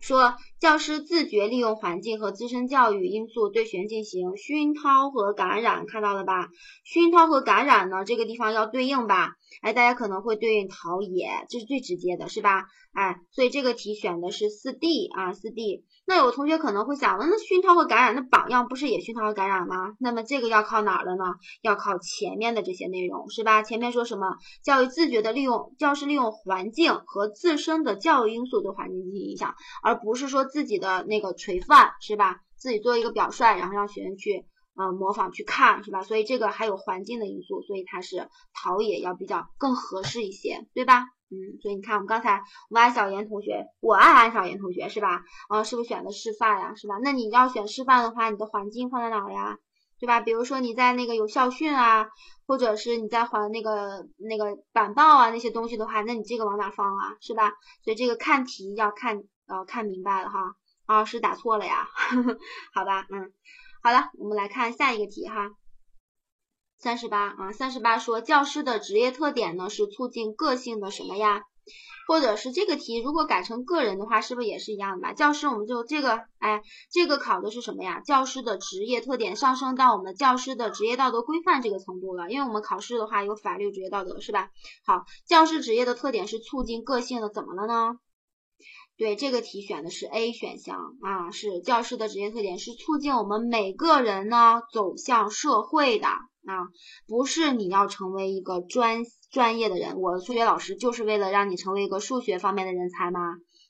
[0.00, 6.50] 说教师自觉利用环境和自身教育因素对学生进行熏陶和感染，看到了吧？
[6.84, 9.34] 熏陶和感染呢，这个地方要对应吧？
[9.60, 12.64] 哎，大家可能会对应陶冶，这是最直接的，是吧？
[12.92, 15.84] 哎，所以这个题选的是四 D 啊，四 D。
[16.04, 19.94] 那有同学可能会想，那熏陶和感染，那榜样不是也熏陶和感染吗？
[20.00, 21.24] 那么这个要靠哪儿了呢？
[21.62, 23.62] 要靠前面的这些内容，是吧？
[23.62, 24.36] 前面说什么？
[24.64, 32.40] 教育自觉的利用教师利用环境和自身的教育因素对环境进行影响，而不是说自己的那个垂范，是吧？
[32.56, 34.44] 自己做一个表率，然后让学生去
[34.76, 36.02] 呃模仿去看，是吧？
[36.02, 41.06] 所以这个还有环境的因素，所以它是陶冶要比较更合适一些，对吧？
[41.32, 45.24] 嗯，所以你看，我们刚才我爱小严同学，我爱安小严同学是吧？
[45.48, 46.74] 啊，是不是选的师范呀？
[46.74, 46.96] 是吧？
[47.02, 49.58] 那你要选师范的话，你的环境放在哪呀？
[49.98, 50.20] 对吧？
[50.20, 52.08] 比如说你在那个有校训啊，
[52.46, 57.16] 或者是你在环那个那个板报啊那些东西的话，那你这个往哪放啊？
[57.22, 57.52] 是吧？
[57.82, 60.54] 所以这个看题要看呃看明白了哈。
[60.84, 61.88] 啊，是打错了呀？
[62.74, 63.32] 好吧，嗯，
[63.82, 65.50] 好了，我们来看下一个题哈。
[66.82, 71.42] 三十八啊，三十八说教师的职业特点呢是促进个性的什么呀？
[72.08, 75.12] 或者是这个题如果改成个人的话，是不是也是一样的吧？
[75.12, 78.00] 教师我们就这个，哎，这个考的是什么呀？
[78.00, 84.50] 教师的职业特点上升到我们教师的职业道德规范这个程度了，因为我们考试的话有法律、职业道德是吧？
[84.84, 87.96] 好，教师职业的特点是促进个性的，怎么了呢？
[88.96, 96.08] 对，这个题选的是 A 选项啊，是教师的职业特点是促进我们每个人呢走向社会的。
[96.44, 96.66] 啊，
[97.06, 103.20] 不是你要成为一个专专业的人，我数学老师就是为了让你成为一个数学方面的人才吗？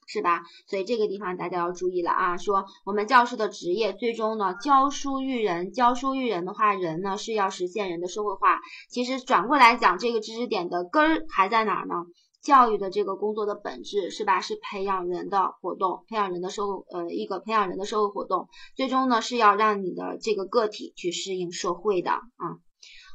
[0.07, 0.43] 是吧？
[0.67, 8.59] 所以这个地方大家要注意了啊，说我们教师的职业最终呢，教书育人，教书育人的话，人呢是要实现人的社会化。
[8.89, 11.95] 其实转过来讲，这个知识点的根儿还在哪儿呢？
[12.43, 14.41] 教育的这个工作的本质是吧？
[14.41, 22.59] 是培养人的活动，培养人的社会，呃，一个培养人的社会活动，最终呢是要让你的这个个体去适应社会的啊。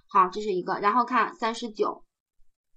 [0.10, 0.80] 好，这是一个。
[0.80, 2.06] 然后看三十九，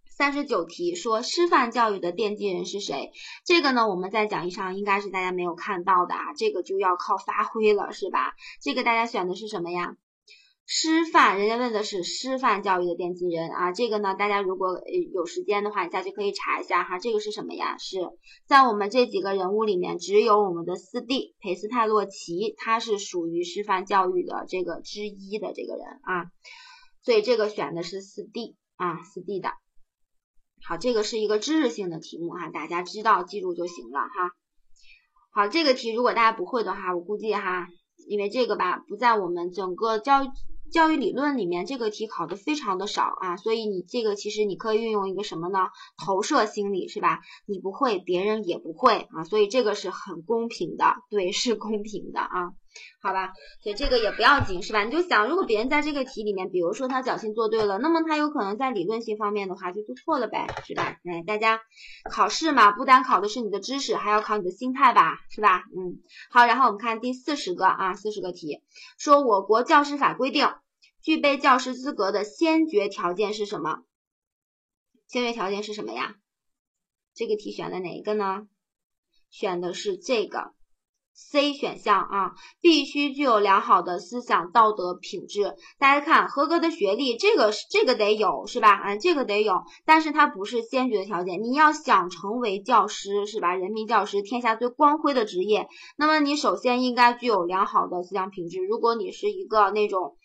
[0.08, 3.12] 三十九题说师范教育的奠基人是谁？
[3.44, 8.34] 这个呢，我们在讲义上应该是大家没有看到的啊，这个就要靠发挥了，是吧？
[8.60, 9.94] 这个大家选的是什么呀？
[10.72, 14.80] 师范，人家问的是师范教育的奠基人啊，这个呢，大家如果
[15.12, 17.76] 有时间的话，下去可以查一下哈，这个是什么呀？
[17.76, 17.98] 是
[18.46, 26.30] 在我们这几个人物里面，只有我们的四弟裴斯泰洛奇，他是属于师范教育的这个之一的这个人啊，
[27.02, 29.50] 所以这个选的是四弟啊，四弟的。
[30.64, 34.30] 好，这个是一个知识性的题目哈，大家知道记住就行了哈。
[35.32, 37.66] 好，这个题如果大家不会的话，我估计哈，
[38.06, 40.28] 因为这个吧不在我们整个教育。
[40.70, 45.68] 教育理论里面这个题考的非常的少啊，所以你这个其实你可以运用一个什么呢？
[45.96, 47.20] 投射心理是吧？
[47.46, 52.52] 你不会，别人也不会啊，所以这个是很公平的，对，是公平的啊，
[53.02, 53.32] 好吧？
[53.62, 54.84] 所以这个也不要紧是吧？
[54.84, 60.98] 你就想，如果别人在这个题里面，比如说他侥幸做对了，那么他有可能在理论性方面的话就做错了呗，是吧？
[61.04, 61.60] 哎，大家
[62.10, 65.64] 考试嘛，不单考的是你的知识，还要考你的心态吧，是吧？
[65.76, 68.62] 嗯，好，然后我们看第四十个啊，四十个题，
[68.98, 70.52] 说我国教师法规定。
[71.02, 73.84] 具备教师资格的先决条件是什么？
[75.08, 76.16] 先决条件是什么呀？
[77.14, 78.46] 这个题选的哪一个呢？
[79.30, 80.52] 选的是这个。
[81.12, 85.54] C 选项啊，必须具有良好的思想道德品质。
[85.78, 88.80] 大家看，合格的学历，这个这个得有是吧？
[88.84, 91.42] 嗯，这个得有，但是它不是先决条件。
[91.42, 93.54] 你要想成为教师是吧？
[93.54, 98.64] 人民教师，天下最光辉的职业，那么你首先应该具有良好的思想品质。
[98.64, 100.16] 如果你是一个那种。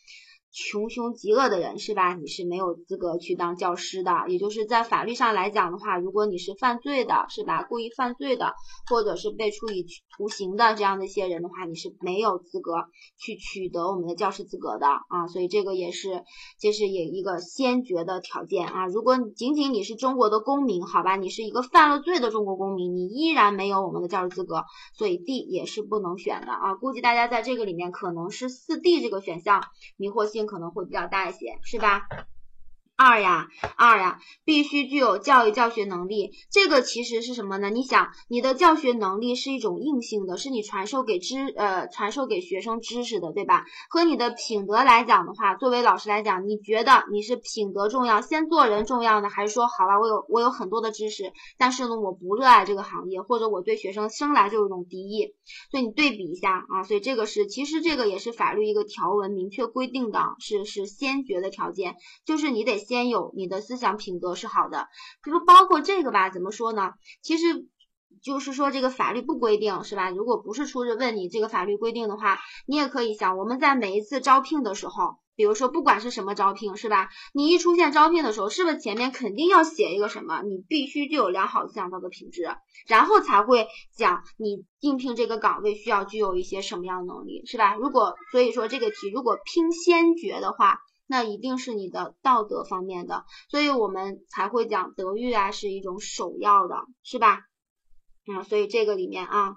[0.55, 2.13] 穷凶极恶的人是吧？
[2.13, 4.23] 你是没有资格去当教师的。
[4.29, 7.63] 也就是在法律上来讲的话，如果你是犯罪的，是吧？
[7.63, 8.53] 故意犯罪的，
[8.89, 12.85] 或者是被处以徒刑的这样的一些人的话，你是没有资格
[13.19, 15.27] 去取得我们的教师资格的啊。
[15.27, 16.23] 所以这个也是，
[16.57, 18.87] 这是也一个先决的条件啊。
[18.87, 24.63] 如果仅仅你是中国的公民，好吧，你是一个犯了罪的中国公民，你依然没有我们的教师资格，
[24.97, 26.75] 所以 D 也是不能选的啊。
[26.75, 29.61] 估计大家在这个里面可能是四 D 这个选项
[29.97, 30.44] 迷惑性。
[30.45, 32.07] 可能会比较大一些，是吧？
[32.97, 36.31] 二呀，二呀，必须具有教育教学能力。
[36.49, 37.69] 这个其实是什么呢？
[37.69, 43.65] 你想，你的教学能力是一种硬性的，是你传授给知呃传授给学生知识的，对吧？
[43.89, 55.33] 和你的品德来讲的话，作为老师来讲，你觉得你是品德重要，先做人重要呢，还是说，好吧，我有我有很多的知识，但是呢，我不热爱这个行业，或者我对学生生来就有一种敌意，
[55.69, 56.83] 所以你对比一下啊。
[56.85, 62.84] 所以这个是，其实这个也是法律一个条文明确规定的，是是先决的条件，就是你得。
[62.85, 64.87] 先有你的思想品德是好的，
[65.23, 66.91] 比如包括这个吧，怎么说呢？
[67.21, 67.67] 其实
[68.21, 70.09] 就是说这个法律不规定是吧？
[70.09, 77.09] 如果不是出着问你这个法律规定的话，你也可以想，我们在每一次招聘的时候，比如说不管是什么招聘是吧？
[77.33, 80.41] 你一出现招聘的时候，是不是前面肯定要写一个什么？
[80.41, 82.49] 你必须具有良好思想道德品质，
[82.87, 87.75] 然后才会讲你应聘这个岗位需要具有一些什么样的能力是吧？
[87.75, 90.79] 如果所以说这个题如果拼先决的话。
[91.07, 97.41] 那一定是你的道德方面的，所以我们才会讲德育啊是一种首要的，是吧？
[98.27, 99.55] 嗯，所以这个里面啊，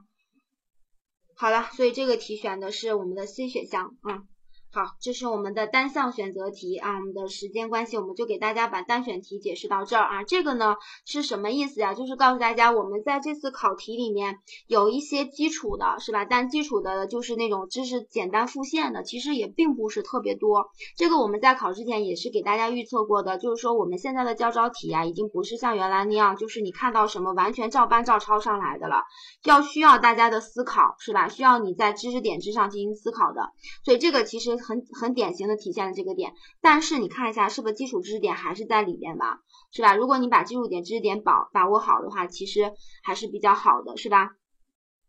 [1.35, 4.25] 好了，所以这个题选的是我们的 C 选项啊。
[4.71, 6.99] 好，这是我们的单项选择题啊。
[6.99, 10.25] 我们的时间关系，我们就给大家把单选题解释到这儿啊。
[10.25, 11.95] 这个呢是什么意思呀？
[11.95, 16.27] 就是告诉大家，我们在这次考题里面有一些基础的，是吧？
[16.27, 20.69] 但基础的就是那种知识简单复现的，其实也并不是特别多。
[20.99, 29.05] 这个我们在考之前也是给大家预测过的，就是说我们现在的教招题呀，已经不是像原来那样，就是你看到什么完全照搬照抄上来的了，
[29.45, 31.27] 要需要大家的思考，是吧？
[31.29, 33.51] 需要你在知识点之上进行思考的。
[33.83, 34.58] 所以这个其实。
[34.59, 39.41] 很很典型的体现了这个点，但是你看一下是不是基础知识点还是在里边吧，
[39.73, 39.95] 是吧？
[39.95, 44.31] 如果你把基础点知识点把把握好的话，其实还是比较好的，是吧？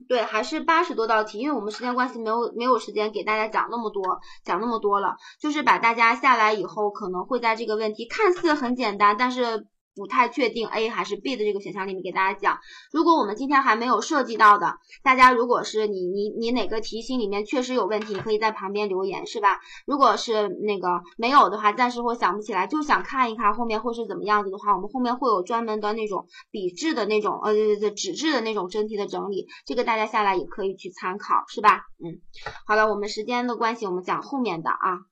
[0.08, 9.68] 对，还是八十多道题，因为我们时间关系没有没有时间给大家讲那么多，讲那么多了，就是把大家下来以后可能会在这个问题看似很简单，但是。
[10.00, 12.58] 不太确定 A 还是 B 的这个选项里面给大家讲，
[12.93, 19.60] 如果我们今天还没有涉及到的，大家如果是你你你哪个题型里面确实有问题，可以在旁边留言是吧？
[19.86, 31.82] 如果是那个没有的话，暂时我想不起来，就想看一看后面会是怎么样子的话，我们后面会有专门的那种笔质的那种呃对对对纸质的那种真题的整理，这个大家下来也可以去参考是吧？
[32.02, 32.22] 嗯，
[32.66, 35.09] 好了，我们时间的关系，我们讲后面的啊。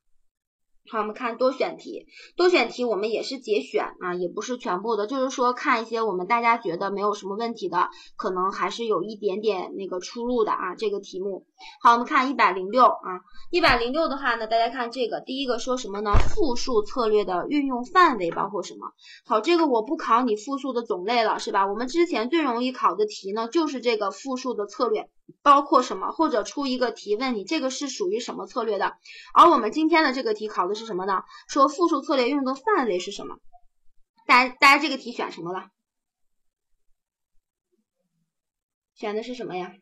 [0.90, 2.08] 好，我们看多选题，
[2.38, 10.76] 多选题我们也是节选啊，也不是全部的，就是说看一些我们大家觉得没有什么问题的，可能还是有一点点那个出入的啊。
[10.76, 11.46] 这个题目，
[11.82, 13.20] 好，我们看一百零六啊，
[13.52, 16.12] 一百零六的话呢，大家看这个，第一个说什么呢？
[16.14, 18.88] 复数策略的运用范围包括什么？
[19.26, 21.68] 好，这个我不考你复数的种类了，是吧？
[21.68, 25.10] 我们之前最容易考的题呢，就是这个复数的策略。
[25.42, 26.12] 包括什么？
[26.12, 28.98] 或者出一个题问你这个是属于什么策略的？
[29.34, 31.24] 而我们今天的这个题考的是什么呢？
[31.48, 33.38] 说复数策略运用的范围是什么？
[34.26, 35.70] 大家大家这个题选什么了？
[38.96, 39.74] 选的是什么呀？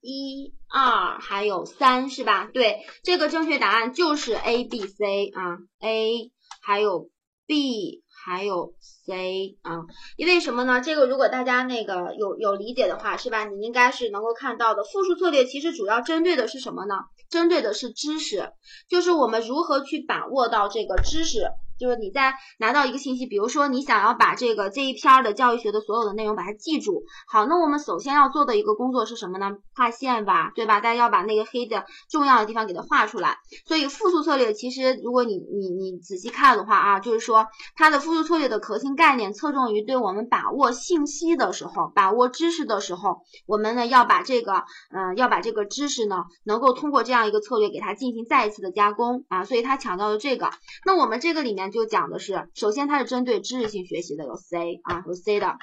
[0.00, 2.50] 一、二还有三是吧？
[2.52, 7.08] 对，这个正确答案就是 A、B、C 啊，A 还有
[7.46, 8.02] B。
[8.24, 9.80] 还有 C 啊，
[10.16, 10.80] 因为什么呢？
[10.80, 13.44] 这个如果大家那个有有理解的话，是吧？
[13.46, 14.84] 你应该是能够看到的。
[14.84, 16.94] 复述策略其实主要针对的是什么呢？
[17.28, 18.52] 针对的是知识，
[18.88, 21.50] 就是我们如何去把握到这个知识。
[21.82, 29.56] 就是你在拿到一个信息，比如说你想要把这个这一篇的教育学的所有的内容把它记住，好，那我们首先要做的一个工作是什么呢？
[29.74, 30.74] 画线吧，对吧？
[30.78, 33.38] 大家要把那个黑的重要的地方给它画出来。
[33.66, 44.52] 所以复述策略其实如果你你你仔细看的话啊，就是说它的复述策略的核心概念侧重于对我们把握信息的时候，把握知识的时候，我们呢要把这个
[44.94, 50.48] 嗯要把这个知识呢能够通过这样一个策略给它进行再一次的加工啊，所以它强调的这个。
[50.86, 51.71] 那我们这个里面。
[51.72, 55.56] 就讲的是，首先它是针对知识性学习的，有 C 啊，有 C 的。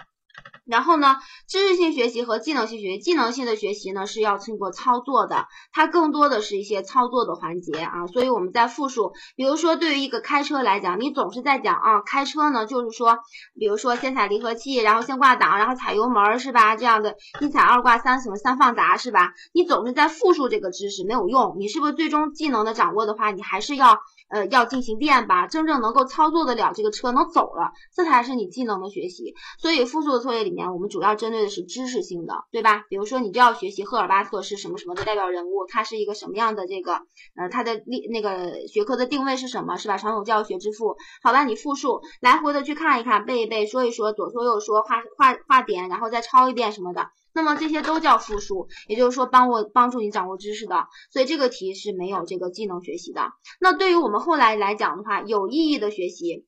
[0.66, 1.16] 然后呢，
[1.48, 8.06] 知识性学习和技能性学习，技能性的学习呢是要通过操作的，它更多的是一些操作的环节啊。
[8.06, 13.18] 所以我们在复述，比如说对于一个开车来讲，你总是在讲啊，开车呢就是说，
[13.58, 16.76] 比如说先踩离合器，然后先挂档，然后踩油门是吧？
[16.76, 19.34] 这样的一踩二挂三什么三放闸是吧？
[19.54, 23.98] 你总是在复述这个知识没有用，你是不是最终技能的掌握的话，你还是要。
[24.32, 29.34] 呃，要进行练吧，真正能够操作得了这个车能走了，这才是你技能的学习。
[29.58, 32.86] 所以复述的作业里面，我们主要针对的是知识性的，对吧？
[32.88, 37.02] 比如说你就要学习赫尔巴特是什么什么的代表人物，他是一个什么样的这个，
[37.36, 39.98] 呃，他的立那个学科的定位是什么，是吧？
[39.98, 40.98] 传统教学之父。
[41.24, 47.08] 好吧，你复述，来回的去看一看，背一背，说一说，左说右说，画画画点，然后再抄一遍什么的。
[47.34, 53.32] 那么这些都叫复述，也就是说帮我帮助你掌握知识的，所以这个题是没有这个技能学习的。
[53.60, 56.46] 那对于我们后来来讲的话，有意义的学习。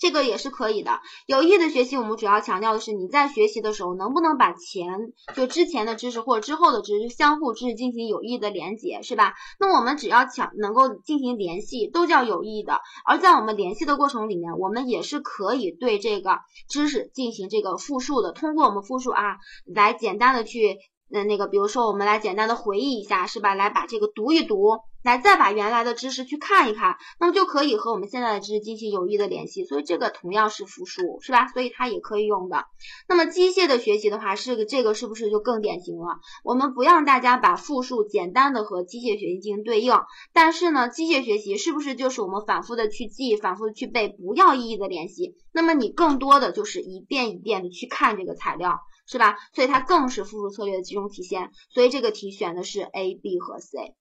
[0.00, 9.34] 这个也是可以的，有意义的学习，我们主要强调的是你在学习的时候能不能把前就之前的知识或者之后的知识相互知识进行有意的连接，是吧？
[9.58, 12.80] 那我们只要强能够进行联系，都叫有意义的。
[13.04, 16.38] 而在我们联系的过程里面，我们也是可以对这个
[16.68, 18.32] 知识进行这个复述的。
[18.32, 19.36] 通过我们复述啊，
[19.66, 20.78] 来简单的去。
[21.12, 23.54] 那那个，比如说，我们来简单的回忆一下，是吧？
[23.54, 29.64] 来把这个读一读，来再把原来的知识去看一看，那么就可以和我们现在的知识进行有意的联系。
[29.64, 31.48] 所以这个同样是复述，是吧？
[31.48, 32.64] 所以它也可以用的。
[33.08, 36.20] 那么机械的学习的话，是个这个是不是就更典型了？
[36.44, 39.92] 我们不让大家把复述简单的和机械学习进行对应，
[40.32, 45.34] 但是呢，机械学习是不是就是我们反复的去记，反复的去背，不要意义的联系？
[45.50, 48.78] 那么你更多的就是一遍一遍的去看这个材料。
[49.10, 49.36] 是吧？
[49.52, 51.50] 所以它更是复述策略的集中体现。
[51.70, 53.96] 所以这个题选的是 A、B 和 C，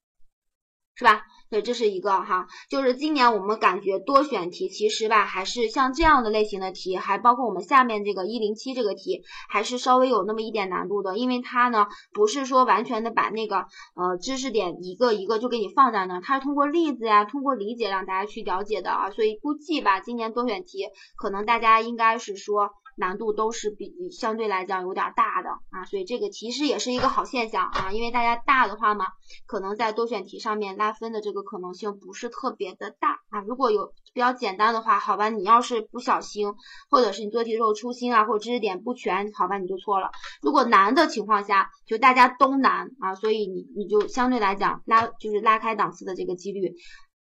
[0.94, 1.24] 是吧？
[1.50, 19.10] 所以这是一个哈，就是今年我们感觉多选题其实吧，还是像这样的类型的题，还包括我们下面这个一零七这个题，还是稍微有那么一点难度的，因为它呢不是说完全的把那个呃知识点一个一个就给你放在那，它是通过例子呀，通过理解让大家去了解的啊。
[19.10, 20.86] 所以估计吧，今年多选题
[21.18, 22.70] 可能大家应该是说。
[23.00, 29.06] 难度都是比相对来讲有点大的啊，所以这个其实也是一个好现象啊，因为大家大的话嘛，
[29.48, 33.42] 可能在多选题上面拉分的这个可能性不是特别的大啊。
[33.48, 36.54] 如果有比较简单的话，好吧，你要是不小心，
[36.90, 40.12] 或者是你做题的时候粗心啊，或者知识点不全，好吧，你就错了。
[40.42, 46.76] 如果难的情况下，就大家都难啊，所以你你就相对来讲拉就是拉开档次的这个几率。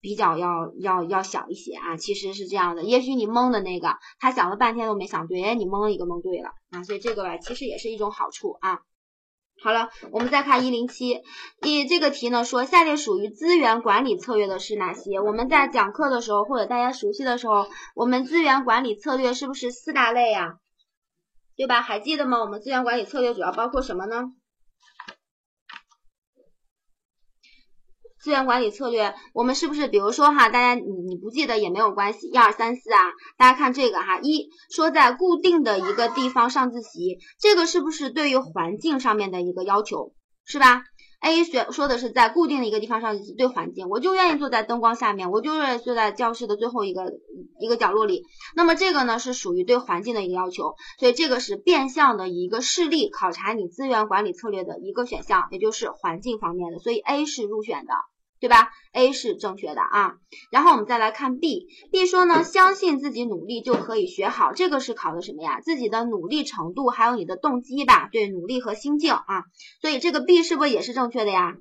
[0.03, 8.79] 比较要要要小一些啊，其实是这样的，也许你蒙的那个，他想了半天都没想对，哎，你蒙一个蒙对了啊，所以这个吧，其实也是一种好处啊。
[9.63, 11.21] 好了，我们再看一零七
[11.61, 15.21] 一这个题呢，说下列属于资源管理策略的是哪些？
[15.21, 20.57] 我们在讲课的时候或者大家熟悉的时候，我们资源管理策略是不是四大类呀？
[21.55, 21.81] 对吧？
[21.81, 22.41] 还记得吗？
[22.41, 24.33] 我们资源管理策略主要包括什么呢？
[28.23, 32.99] 资源管理策略，我们是不是比如说哈，大家你你不记得也没有关系，一二三四啊，
[33.37, 40.13] 大家看这个哈，一说在固定的一个地方上自习，这个是不是对于环境上面的一个要求，
[40.45, 40.83] 是吧
[41.19, 47.03] ？A 选说的是在固定的一个地方上自习，对环境，我就愿意坐在灯光下面，我就愿意坐在教室的最后一个
[47.59, 48.23] 一个角落里，
[48.55, 57.93] 那么这个呢是属于对环境的一个要求，所以这个是变相的一个事例考察你资源管理策略的一个选项，也就是环境方面的，所以 A 是入选的。
[58.43, 60.15] 对吧？A 是正确的啊，
[60.51, 65.61] 然后我们再来看 B，B 说呢，相信自己努力就可以学好，这个是考的什么呀？
[65.61, 68.09] 自己的努力程度，还有你的动机吧？
[68.11, 69.45] 对，努力和心境啊，
[69.79, 71.55] 所以这个 B 是不是也是正确的呀？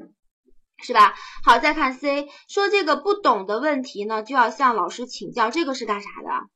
[0.83, 1.14] 是吧？
[1.45, 6.49] 好，再看 C，说这个不懂的问题呢，就要向老师请教，这个是干啥的？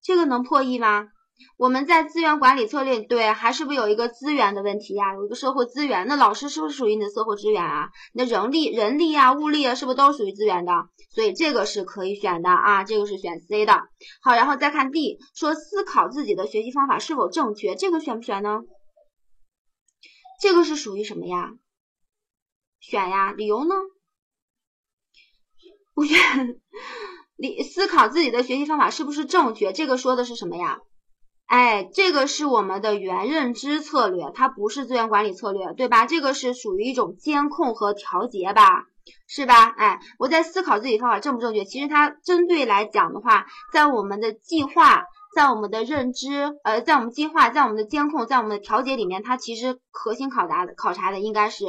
[0.00, 1.08] 这个能破译吗？
[1.56, 5.14] 我们在资源管理策略对，还是不是有一个资源的问题呀？
[5.14, 7.88] 有一个社会资源，那老师是不是属于你的社会资源啊？
[8.12, 10.72] 你的人力、人力啊、物力啊，是不是都属于资源的？
[11.10, 13.88] 所以这个是可以选的啊，这个是选 C 的。
[14.20, 18.60] 好，然后再看 D，说思考自己的学习方法是否正确，这个选不选呢？
[20.40, 21.52] 这个是属于什么呀？
[22.80, 23.74] 选呀，理由呢？
[25.94, 26.18] 不选。
[27.36, 30.78] 理思考自己的学习方法是不是正确，这个说的是什么呀？
[31.46, 36.04] 哎，这个是我们的原认知策略，它不是资源管理策略，对吧？
[36.04, 38.86] 这个是属于一种监控和调节吧，
[39.28, 39.64] 是吧？
[39.64, 41.64] 哎，我在思考自己方法正不正确。
[41.64, 45.04] 其实它针对来讲的话，在我们的计划，
[45.36, 51.64] 在我们的认知，呃，在我们计划，在我们的监控，在我们的调节里面，它其实核心考察的考察的应该是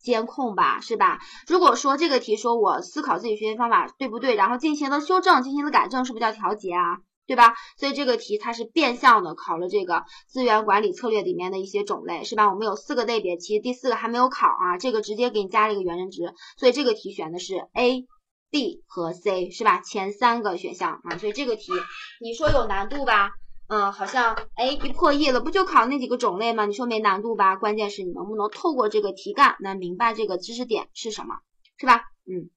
[0.00, 1.20] 监控吧，是吧？
[1.46, 6.98] 如果说这个题说我思考自己学习方法对不对，然后进行了修正，进行了改正，是不是叫调节啊？
[7.24, 7.54] 对吧？
[7.78, 12.50] 所以这个题它是变相的考了这个资源管理策略里面的一些种类，是吧？
[12.50, 18.06] 我们有四个类别，其实第四个还没有考啊，这个直接给你加了一个原认值，所以这个题选的是 A、
[18.50, 19.80] B 和 C，是吧？
[19.80, 21.72] 前三个选项啊，所以这个题
[22.20, 23.30] 你说有难度吧？
[23.68, 26.66] 嗯，好像哎一破译了，不就考那几个种类吗？
[26.66, 27.56] 你说没难度吧？
[27.56, 31.36] 关键是你能不能透过这个题干能明白这个知识点是什么，
[31.78, 32.02] 是吧？
[32.26, 32.50] 嗯，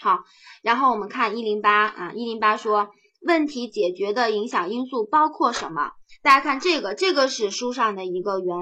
[0.00, 0.24] 好，
[0.62, 2.90] 然后我们看一零八啊，一零八说。
[3.26, 5.92] 问题解决的影响因素包括什么？
[6.22, 8.56] 大家看这个，这个是书上的一个原，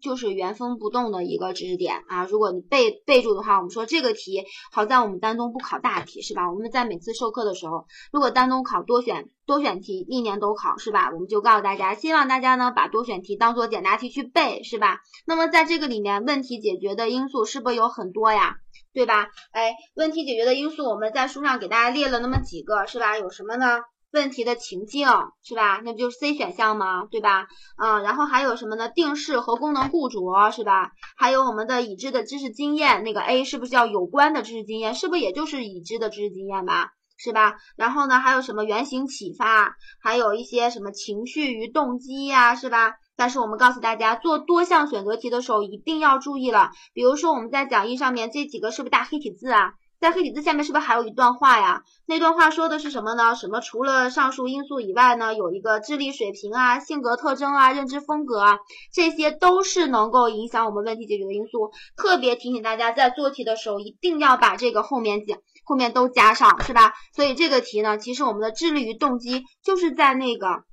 [0.00, 2.24] 就是原封不动的一个知识点啊。
[2.24, 4.42] 如果你备备注的话，我们说这个题
[4.72, 6.50] 好在我们丹东不考大题，是吧？
[6.50, 11.10] 我们在每次授课的时候，如果丹东考多选多选题，历年都考，是吧？
[11.12, 15.00] 我们就告诉大家，希望大家呢把多选题当做简答题去背，是吧？
[15.26, 18.56] 那么在这个里面，问题解决的因素是不是有很多呀？
[18.92, 19.28] 对吧？
[19.52, 23.18] 哎，问题解决的因素我们在书上给大家列了那么几个，是吧？
[23.18, 23.80] 有什么呢？
[24.12, 25.08] 问题的情境
[25.42, 25.80] 是吧？
[25.84, 27.04] 那不就是 C 选项吗？
[27.10, 27.46] 对吧？
[27.82, 28.88] 嗯，然后还有什么呢？
[28.88, 30.90] 定式和功能固着是吧？
[31.16, 34.94] 还有我们的已知的知识经验，那个 A 是不是叫有关的知识经验？
[34.94, 36.90] 是不是也就是已知的知识经验吧？
[37.18, 37.56] 是吧？
[37.76, 39.74] 然后呢，还有什么原型启发？
[40.02, 42.54] 还有一些什么情绪与动机呀？
[42.54, 42.94] 是吧？
[43.16, 46.70] 但是我们告诉大家，做多项选择题的时候一定要注意了。
[46.92, 49.72] 比如说我们在讲义上面这几个是不是大黑体字啊？
[49.98, 51.82] 在黑体字下面是不是还有一段话呀？
[52.06, 53.34] 那段话说的是什么呢？
[53.34, 58.58] 什么除了上述因素以外呢，有一个智力水平啊、性格特征啊、认知风格啊，
[58.92, 61.72] 这些都是能够影响我们问题解决的因素。
[61.96, 66.92] 特别提醒大家，在做题的时候一定要把这个后面讲后面都加上，是吧？
[67.14, 70.64] 所以这个题呢，其实我们的智力与动机就是在那个。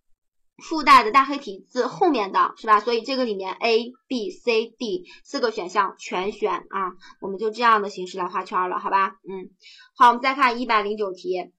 [0.63, 2.79] 附带的大黑体字后面的是吧？
[2.79, 9.17] 所以这个里面 A、B、C、D 四个选项全选啊，我们就这样的形式来画圈了，好吧？
[9.29, 9.49] 嗯，
[9.95, 11.51] 好，我们再看一百零九题。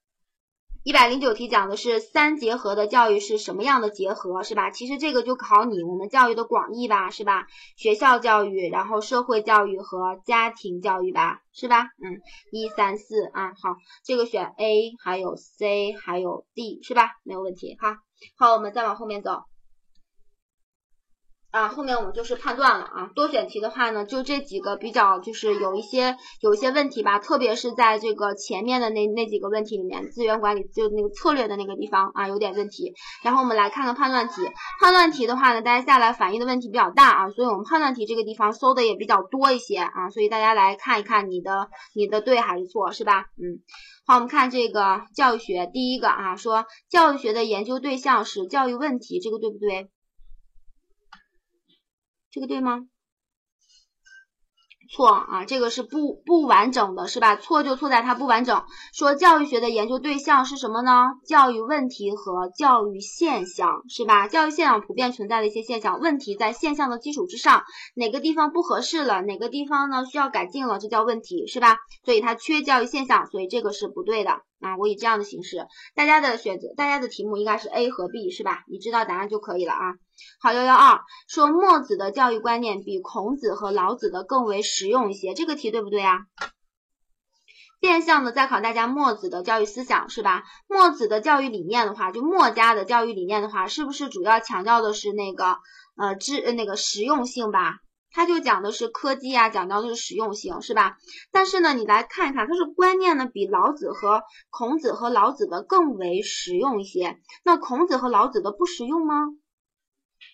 [0.84, 4.70] 一百零九题讲的是三结合的教育是什么样的结合，是吧？
[4.70, 7.46] 其实这个就考你我们教育的广义吧，是吧？
[7.74, 11.84] 学校教育，然后社会教育和家庭教育吧，是吧？
[11.84, 12.20] 嗯，
[12.52, 17.12] 一三四啊，好，这个选 A，还有 C，还有 D，是吧？
[17.22, 17.96] 没有问题哈。
[18.36, 19.44] 好，我们再往后面走。
[21.54, 23.10] 啊，后面我们就是判断了啊。
[23.14, 32.92] 多选题的话呢，就这几个比较就是有一些有一些问题吧，特别是在这个前面的那那几个问题里面，资源管理就那个策略的那个地方啊有点问题。
[33.22, 34.34] 然后我们来看看判断题，
[34.80, 43.26] 判断题的话呢，大家下来反映的问题比较大啊，所以我们判断题这个地方搜的也比较多一些啊，所以大家来看一看你的你的对还是错是吧？
[43.38, 43.62] 嗯，
[44.06, 49.88] 好，我们看这个教育学第一个啊，说教育学的研究对象是教育问题，这个对不对？
[52.34, 52.80] 这个对吗？
[54.90, 57.36] 错啊，这个是不不完整的，是吧？
[57.36, 58.64] 错就错在它不完整。
[58.92, 61.12] 说教育学的研究对象是什么呢？
[61.28, 64.26] 教育问题和教育现象，是吧？
[64.26, 67.62] 教育现象普遍存在的一些现象，问题在现象的基础之上，
[67.94, 71.78] 哪个地方不合适了，哪个地方呢需要改进了，这叫问题，是吧？
[72.04, 74.40] 所以它缺教育现象，所以这个是不对的。
[74.64, 78.64] 啊，我以这样的形式，大家的选择，大家的题目应该是 A 和 B 是吧？
[78.66, 79.94] 你知道答案就可以了啊。
[80.40, 86.20] 好，幺幺二说墨子的教育观念比孔子和老子的更为实用一些，这个题对不对啊？
[87.80, 90.44] 变相的在考大家墨子的教育思想是吧？
[90.66, 95.58] 墨子的教育理念的话，就墨家的教育理念的话，是不是主要强调的是那个
[95.98, 97.80] 呃知呃那个实用性吧？
[98.14, 100.96] 他就讲的是科技啊，讲到的是实用性，是吧？
[101.32, 107.18] 但是呢，你来看一看，他是观念呢比老子和孔子和老子的更为实用一些。
[107.44, 109.16] 那孔子和老子的不实用吗？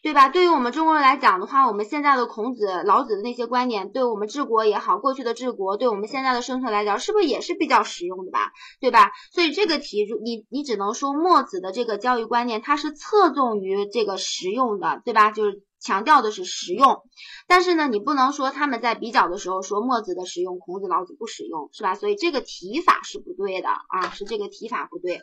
[0.03, 0.29] 对吧？
[0.29, 8.53] 对于我们中国人来讲的话，我们现在的孔子、老子的那些观念，对我们治国也好，过去的治国，对我们现在的生存来讲，是不是也是比较实用的吧？
[8.79, 9.11] 对吧？
[9.33, 15.31] 所以这个题，你你只能说墨子的这个教育观念，它是侧重于这个实用的，对吧？
[15.31, 15.63] 就是。
[15.81, 17.03] 强调的是实用，
[17.49, 21.95] 但是呢，你不能说他们在比较的时候说墨子的实用，孔子、老子不实用，是吧？
[21.95, 25.21] 所以这个提法是不对的啊，是这个提法不对。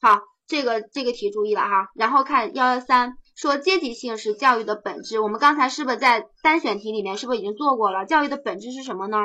[0.00, 1.88] 好，这个这个题注意了哈。
[1.94, 5.20] 然后看幺幺三，说阶级性是教育的本质。
[5.20, 8.04] 我们刚才是不是在单选题里面是不是已经做过了？
[8.04, 9.18] 教育的本质是什么呢？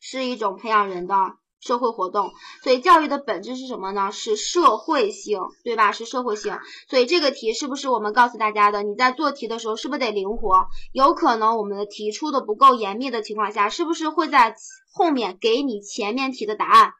[0.00, 1.14] 是一种培养人的。
[1.60, 2.32] 社会活动，
[2.62, 4.10] 所以教育的本质是什么呢？
[4.12, 5.92] 是社会性，对吧？
[5.92, 6.58] 是社会性。
[6.88, 8.82] 所以这个题是不是我们告诉大家的？
[8.82, 10.66] 你在做题的时候是不是得灵活？
[10.92, 14.56] 有可能我们的题出的不够严密的情况下，是不是会在
[14.92, 16.94] 后面给你前面题的答案，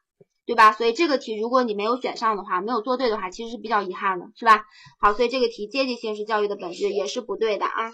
[0.45, 0.73] 对吧？
[0.73, 4.63] 所以这个题如果你没有选上的话，没有做对的话，其实是比较遗憾的，是吧？
[4.99, 7.91] 好，所以这个题阶级性是教育的本质，也是不对的啊。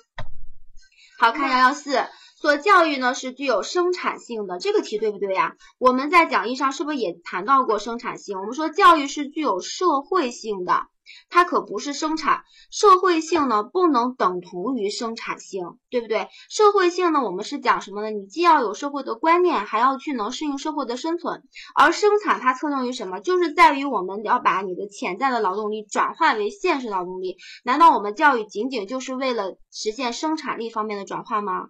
[1.17, 2.05] 好看幺幺四。
[2.39, 5.55] 所教育呢是具有生产性的，这个题对不对呀？
[5.79, 8.37] 我们在讲义上是不是也谈到过生产性？
[8.37, 10.83] 我们说教育是具有社会性的，
[11.29, 12.43] 它可不是生产。
[12.69, 16.27] 社会性呢不能等同于生产性，对不对？
[16.47, 18.11] 社会性呢，我们是讲什么呢？
[18.11, 21.41] 你既要有社会的观念，还要去能适应社会的生存。
[21.73, 23.19] 而生产它侧重于什么？
[23.19, 27.37] 就是在于我们要把你的潜在的劳动力转换为现实劳动力。
[27.63, 31.69] 难道我们教育仅仅就是为了实现生产力方面的转换吗？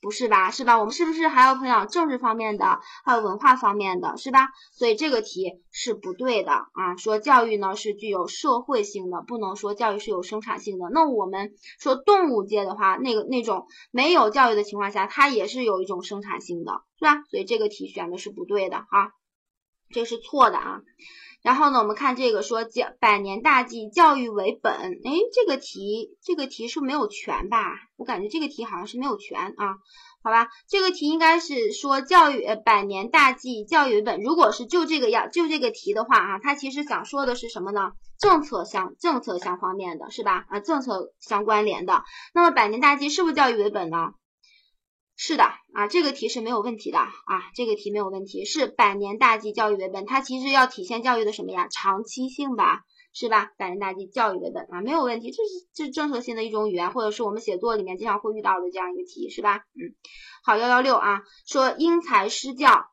[0.00, 0.78] 不是吧，是吧？
[0.78, 4.48] 我们是不是还要培养政治方面的，还有文化方面的，是吧？
[4.72, 6.96] 所以这个题是不对的啊。
[6.96, 10.88] 说教育呢是具有社会性的，不能说教育是有生产性的。
[10.92, 17.24] 那我们说动物界的话，那个那种没有教育的情况下，它也是有一种生产性的，是吧？
[17.30, 19.10] 所以这个题选的是不对的哈，
[19.90, 20.80] 这是错的啊。
[21.42, 24.72] 然后呢，我们看这个说教百年大计，教育为本。
[24.72, 27.74] 哎，这个题这个题是没有全吧？
[27.96, 29.76] 我感觉这个题好像是没有全啊。
[30.20, 34.20] 好吧，这个题应该是说教育百年大计，教育为本。
[34.20, 37.92] 如果是就这个样就这个题的话啊，它其实想说的是什么呢？
[38.18, 40.44] 政策相政策相方面的是吧？
[40.48, 42.02] 啊，政策相关联的。
[42.34, 44.10] 那么百年大计是不是教育为本呢？
[45.20, 45.42] 是的
[45.74, 47.10] 啊，这个题是没有问题的啊，
[47.56, 51.66] 这个题没有问题，是百年大计教育为本，它其实要体现教育的什么呀？
[51.68, 53.50] 长期性吧，是吧？
[53.58, 59.56] 百年大计教育为本啊，没有问题，这是这是政策性的一种语言，或者是我们写作里面经常会遇到的这样一个题，是吧？
[59.74, 59.90] 嗯，
[60.44, 62.86] 好，幺幺六啊，说因材施教，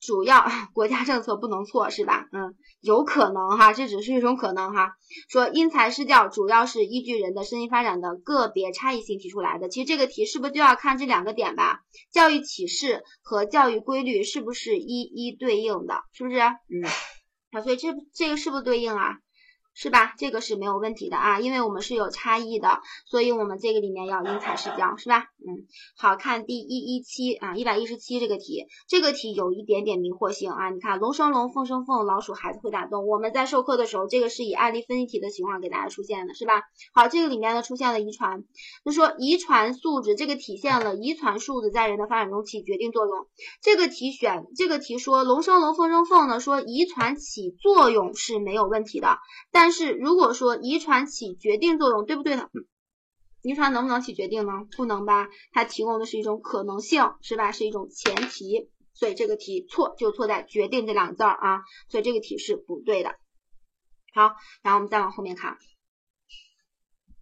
[0.00, 2.26] 主要 国家政策不能错是吧？
[2.32, 4.92] 嗯，有可能哈，这只是一种可能哈。
[5.28, 9.68] 说因材施教，主要是依据人的身心发展的个别差异性提出来的。
[9.68, 11.80] 其实这个题是不是就要看这两个点吧？
[12.10, 16.02] 教育启示和教育规律是不是一一对应的？
[16.12, 16.38] 是不是？
[16.38, 16.88] 嗯，
[17.52, 19.18] 好，所以这这个是不是对应啊？
[19.74, 20.14] 是吧？
[20.18, 25.24] 这个是没有问题的啊，因为我们是有差异的，所以我们这个里面要因材施教，是吧？
[25.38, 25.66] 嗯，
[25.96, 30.70] 好看第一一七啊，一百一十七这个题，这个题有一点点迷惑性啊。
[30.70, 33.06] 你看龙生龙，凤生凤，老鼠孩子会打洞。
[33.06, 36.62] 我们在授课的时候，这个是以案例分析题的情况给大家出现的，是吧？
[36.92, 38.44] 好，这个里面呢出现了遗传，
[38.84, 43.26] 就说遗传素质，这个体现了遗传素质在人的发展中起决定作用。
[43.62, 49.18] 这个题选这个题说龙生龙，凤生凤呢，说遗传起作用是没有问题的，
[49.50, 52.48] 但但是如果说遗传起决定作用，对不对呢？
[53.42, 54.52] 遗传能不能起决定呢？
[54.74, 57.52] 不能吧，它提供的是一种可能性，是吧？
[57.52, 63.16] 是一种前提，所以这个题错就错在决定这两个字儿啊，所以这个题是不对的。
[64.14, 65.58] 好，然后我们再往后面看，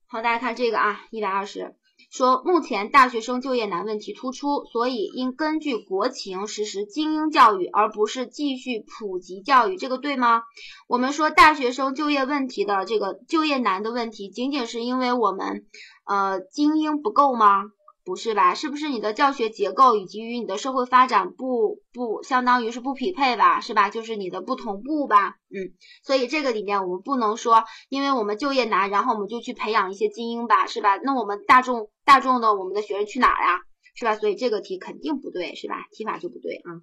[0.07, 1.75] 好，大家看这个啊，一百二十。
[2.11, 10.43] 说目前大学生就业难问题突出，所以应根据国情实施精英教育，而不是继续普及教育，这个对吗？
[10.89, 15.67] 我们说大学生就业问题的这个就业难的问题，仅仅是因为我们
[16.07, 17.65] 呃精英不够吗？
[18.09, 18.55] 不是吧？
[18.55, 23.61] 是不是你的教学结构以及与你的社会发展不不相当于是不匹配吧？
[23.61, 23.91] 是吧？
[23.91, 25.37] 就是你的不同步吧？
[25.51, 30.67] 嗯，所以这个里面我们不能说，因为我们就业难，然后我们就去培养一些精英吧？
[30.67, 30.97] 是吧？
[30.97, 33.61] 那我们大众大众的我们的学生去哪儿呀？
[33.95, 34.17] 是吧？
[34.17, 35.75] 所以这个题肯定不对，是吧？
[35.93, 36.81] 题法就不对啊。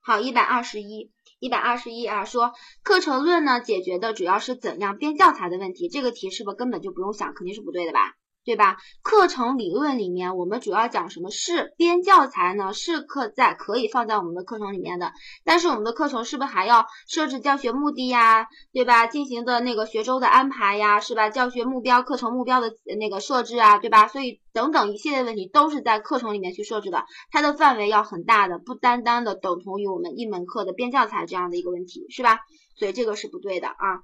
[0.00, 1.10] 好，一百二十一，
[1.40, 2.52] 一百二十一啊，说
[2.84, 8.14] 课程论呢解决的主要是怎样编教材的问题，这个题是不是根本就不用想，肯定是不对的吧？
[8.44, 8.78] 对吧？
[9.02, 12.72] 课程理论里面，我们主要讲什么是编教材呢？
[12.72, 15.12] 是课在可以放在我们的课程里面的，
[15.44, 18.48] 但是我们的课程是不是还要设置教学目的呀？
[18.72, 19.06] 对吧？
[19.06, 21.28] 进行的那个学周的安排呀，是吧？
[21.28, 24.08] 教学目标、课程目标的那个设置啊，对吧？
[24.08, 32.40] 所以等等一系列问题都是在课程里面去设置的，它的范围要很大的，不单单的等同于我们一门课的编教材这样的一个问题，是吧？
[32.80, 34.00] 所以这个是不对的啊。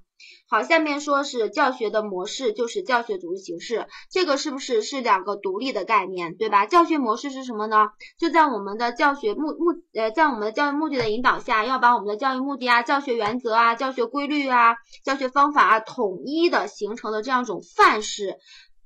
[0.49, 6.67] 好，下面说是教学的模式，就是教学组织形式，这个是不是是两个独立的概念，对吧？
[6.67, 7.89] 教学模式是什么呢？
[8.19, 18.37] 就在我们的教学目目呃，在我们的教育目的的引导下，要把我们的教育目的啊、教学原则啊、教学规律啊、教学方法啊，统一的形成的这样一种范式。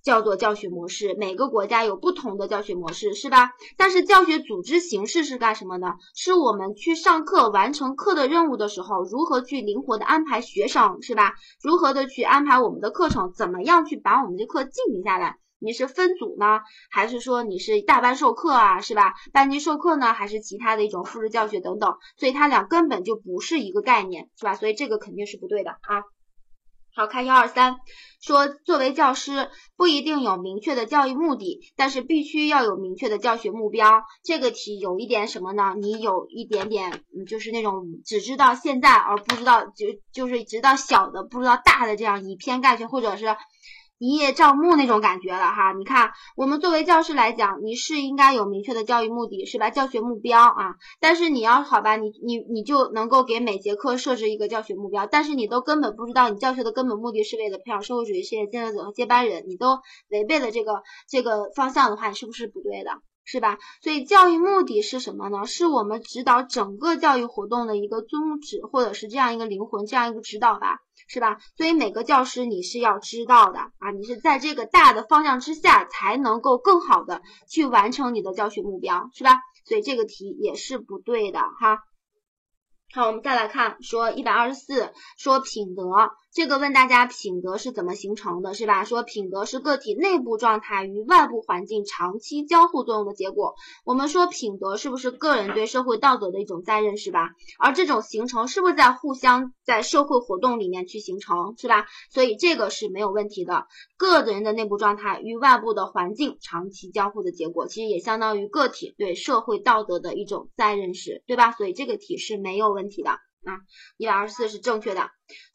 [0.03, 3.51] 叫做教学模式，每个国家有不同的教学模式，是吧？
[3.77, 5.95] 但是教学组织形式是干什么呢？
[6.15, 11.35] 是我们去上课完成课的任务的时候，如何去灵活的安排学生，是吧？
[11.63, 15.37] 如何的去安排我们的课程，怎么样去把我们的课进行下来？
[15.63, 19.13] 你是分组呢，还是说你是大班授课啊，是吧？
[19.31, 21.97] 班级授课呢，还是其他的一种复制教学等等？
[22.17, 24.55] 所以它俩根本就不是一个概念，是吧？
[24.55, 26.03] 所以这个肯定是不对的啊。
[27.01, 27.77] 好看幺二三，
[28.21, 34.03] 说作为教师不一定有明确的教育目的，但是必须要有明确的教学目标。
[34.23, 35.73] 这个题有一点什么呢？
[35.81, 43.35] 你有一点点，就是那种只知道现在而不知道，就就是直到小的不知道大的这样以偏概全，或者是。
[44.01, 49.69] 一叶障目那种感觉了哈，你看我们作为教师来讲，你是应该有明确的教育目的，是吧？
[49.69, 62.93] 教学目标啊，但是你要好吧，你你你就能够给每节课设置一个教学目标，但是你都根本不知道你教学的根本目的是为了培养社会主义事业建设者和接班人，你都违背了这个这个方向的话，你是不是不对的？
[63.25, 63.59] 是吧？
[63.83, 65.47] 所以教育目的是什么呢？
[65.47, 71.39] 是我们指导整个教育活动的一个宗旨，或者是这样一个灵魂，这样一个指导吧，是吧？
[71.57, 79.39] 所以每个教师你是要知道的啊，你是在这个大的方向之下，才能够更好的去完成你的教学目标，是吧？
[79.65, 81.79] 所以这个题也是不对的哈。
[82.93, 85.85] 好，我们再来看，说一百二十四，说品德。
[86.33, 88.85] 这个问大家品德是怎么形成的，是吧？
[88.85, 93.55] 说品德是个体内部状态与外部环境长期交互作用的结果。
[93.85, 97.31] 我们说品德是不是个人对社会道德的一种再认识吧？
[97.59, 101.87] 而这种形成是不是在互相在社会活动里面去形成，是吧？
[102.13, 103.67] 所以这个是没有问题的。
[103.97, 111.51] 个人的内部状态与外部的环境长期交互的结果，其实也相当于个体对社会道德的一种再认识，对吧？
[111.53, 113.11] 所以这个题是没有问问题的。
[113.43, 113.57] 啊，
[113.97, 115.01] 一百二十四是正确的。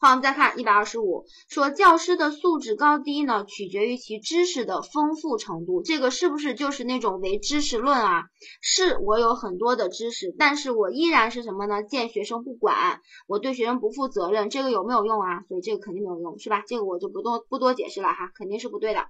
[0.00, 5.84] 好，我们再看一百二十五，说教师的素质高低呢，取决于其知识的丰富程度。
[5.84, 8.24] 这个是不是就是那种唯知识论啊？
[8.60, 11.84] 是我有很多的知识，但是我依然是什么呢？
[11.84, 15.44] 见学生不管，我对学生不负责任，这个有没有用啊？
[15.46, 16.64] 所以这个肯定没有用，是吧？
[16.66, 19.06] 这个我就不多不多解释了哈，肯定是不对的。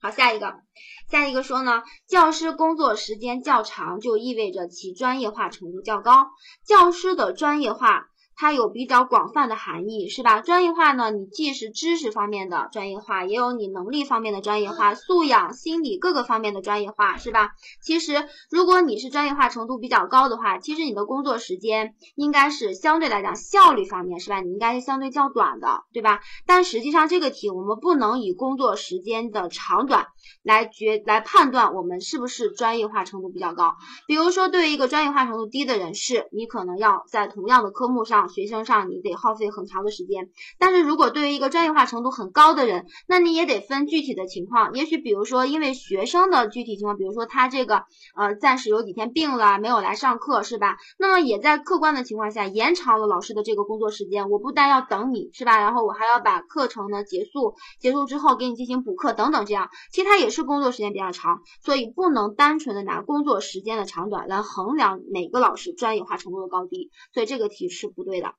[0.00, 0.54] 好，下一个，
[1.10, 6.28] 下一个说呢，教师工作时间较长，就意味着其专业化程度较高。
[6.64, 8.08] 教师的专业化。
[8.40, 10.40] 它有比较广泛的含义，是吧？
[10.42, 17.50] 专业化呢，你既是知识方面的专业化，也有你能力方面的专业化，素养、心理各个方面的专业化，是吧？
[17.82, 24.40] 其实，如果你是专业化程度比较高的话，其实你的工作时间应该是相对来讲效率方面，是吧？
[24.40, 26.20] 你应该是相对较短的，对吧？
[26.46, 30.06] 但实际上这个题我们不能以工作时间的长短
[30.44, 33.74] 来决来判断我们是不是专业化程度比较高。
[34.06, 38.27] 比如说，对于一个专业化程度低的人士，你可能要在同样的科目上。
[38.28, 44.72] 学生上你得耗费很长的时间，但是如果对于一个专业化程度很高的人，那你也得分具体的情况。
[44.74, 47.84] 也许比如说，因为学生的具体情况，比如说他这个
[48.16, 50.76] 呃暂时有几天病了，没有来上课，是吧？
[50.98, 54.30] 那么也在客观的情况下延长了老师的这个工作时间。
[54.30, 55.58] 我不但要等你，是吧？
[55.58, 68.34] 然后我还要把课程呢结束，结束之后给你进行补课等等，这样其实他也是工作时间比较长，所以不能单纯的拿工作时间的长短来衡量每个老师专业化程度的高低，所以这个题是不对对的。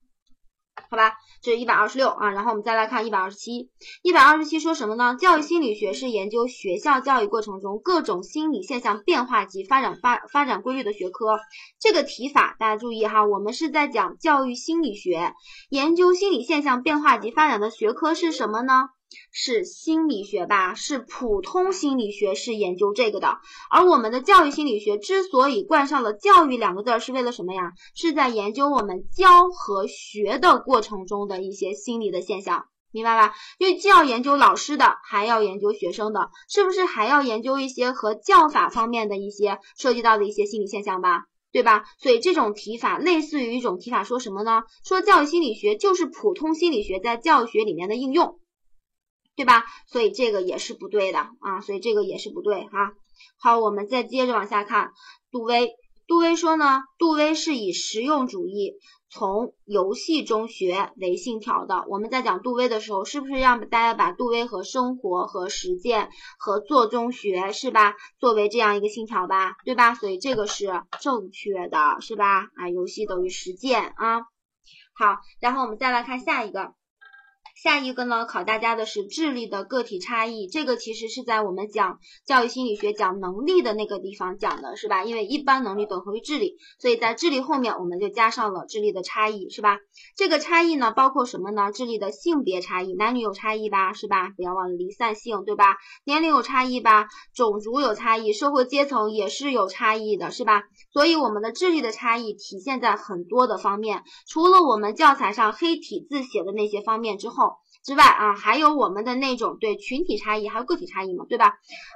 [0.89, 1.13] 好吧，
[1.43, 3.69] 这是一百二十六啊，然后我们再来看一百二十七。
[4.01, 5.15] 一百二十七说什么呢？
[5.19, 11.37] 教育心理学是研究学校教育过程中各种心理现象变化及发展发发展规律的学科。
[11.79, 15.33] 这个提法大家注意哈，我们是在讲教育心理学，
[15.69, 18.89] 研究心理现象变化及发展的学科是什么呢？
[19.31, 23.37] 是心理学吧，是普通心理学，是研究这个的。
[23.69, 27.73] 而我们的教育心理学之所以冠上了“教育”两个字，是为了什么呀？
[27.95, 33.33] 是在研究我们教和学的过程中的一些心理的现象，明白吧？
[33.57, 41.25] 因为既要研究老师的，还要研究学生的，是不是还要研究一些和教法方面的一些涉及到的一些心理现象吧？
[41.51, 41.83] 对吧？
[41.97, 44.61] 所以这种提法类似于一种提法，说什么呢？
[44.83, 48.39] 说教育心理学就是普通心理学在教学里面的应用。
[49.39, 49.63] 对吧？
[49.87, 52.91] 所以这个也是不对的啊，所以这个也是不对哈。
[53.39, 54.91] 好，我们再接着往下看，
[55.31, 55.71] 杜威，
[56.07, 58.73] 杜威说呢，杜威是以实用主义
[59.09, 61.85] 从游戏中学为信条的。
[61.87, 69.95] 我们在讲杜威的时候，是不是让大家把杜威和生活和实践和做中学是吧，作为这样一个信条吧，对吧？
[69.95, 72.49] 所以这个是正确的，是吧？
[72.57, 74.19] 啊，游戏等于实践啊。
[74.93, 76.73] 好，然后我们再来看下一个。
[77.61, 80.47] 下一个呢，考大家的是智力的个体差异。
[80.47, 85.03] 这个其实是在我们讲教育心理学讲能力的那个地方讲的，是吧？
[85.03, 89.77] 因为一般能力等同于智力，所以在智力后面我们就加上了智力的差异，是吧？
[90.15, 91.73] 这个差异呢，包括什么呢？
[91.73, 94.29] 智力的性别差异，男女有差异吧，是吧？
[94.37, 95.75] 不要忘了离散性，对吧？
[96.05, 97.07] 年龄有差异吧？
[97.35, 100.63] 种族有差异，社会阶层也是有差异的，是吧？
[100.93, 107.48] 所以我们的智力的差异体现在很多的方面，除了我们教材上黑体字写的那些方面之后。
[107.89, 111.55] 之外啊，还有我们的那种对群体差异，还有个体差异嘛，对吧？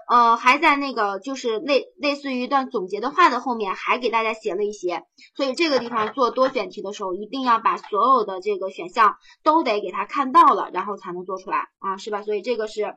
[0.09, 5.03] 呃，还在那个就是类类似于一段总结的话的后面，还给大家写了一些，
[5.35, 12.23] 所以这个地方做多选题的时候，一定要把所有的这个选项都得给他看到了，然后才能做出来啊，是吧？
[12.23, 12.95] 所以这个是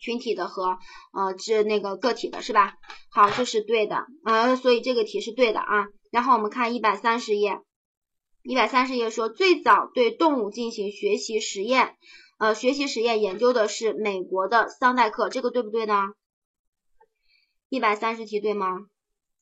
[0.00, 0.78] 群体的和
[1.12, 2.72] 呃是那个个体的，是吧？
[3.12, 5.88] 好，这是对的，呃，所以这个题是对的啊。
[6.10, 7.60] 然后我们看一百三十页。
[8.48, 11.96] 一百三十页说，最早对动物进行学习实验，
[12.38, 16.14] 呃，学习实验研究的是美国的桑代克，这个对不对呢？
[17.68, 18.86] 一百三十题对吗？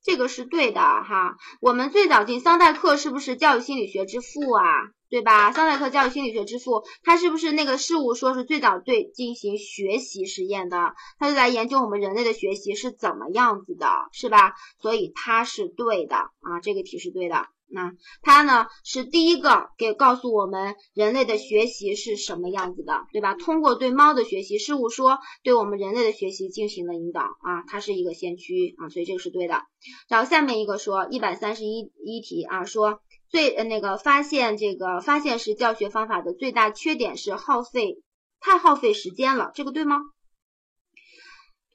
[0.03, 1.37] 这个是对的哈。
[1.61, 4.65] 我们最早进桑代克是不是教育心理学之父啊？
[5.09, 5.53] 对吧？
[5.53, 10.97] 桑代克教育心理学之父，他是不是那个事物说是最早对进行学习实验的？
[11.21, 14.57] 他就来研究我们人类的学习是怎么样子的，是吧？
[14.81, 17.47] 所以他是对的啊，这个题是对的。
[17.69, 17.93] 那
[18.23, 23.35] 他呢是第一个给告诉我们人类的学习是什么样子的，对吧？
[23.35, 29.63] 通过对猫的学习，事物说对我们人类的学习进行了引导啊，它是一个先驱啊，所以这个是对的。
[30.09, 38.03] 然后下面一个说一百三十一一题啊，说最呃那个发现这个发现式教学方法的最大缺点是耗费
[38.41, 39.99] 太耗费时间了，这个对吗？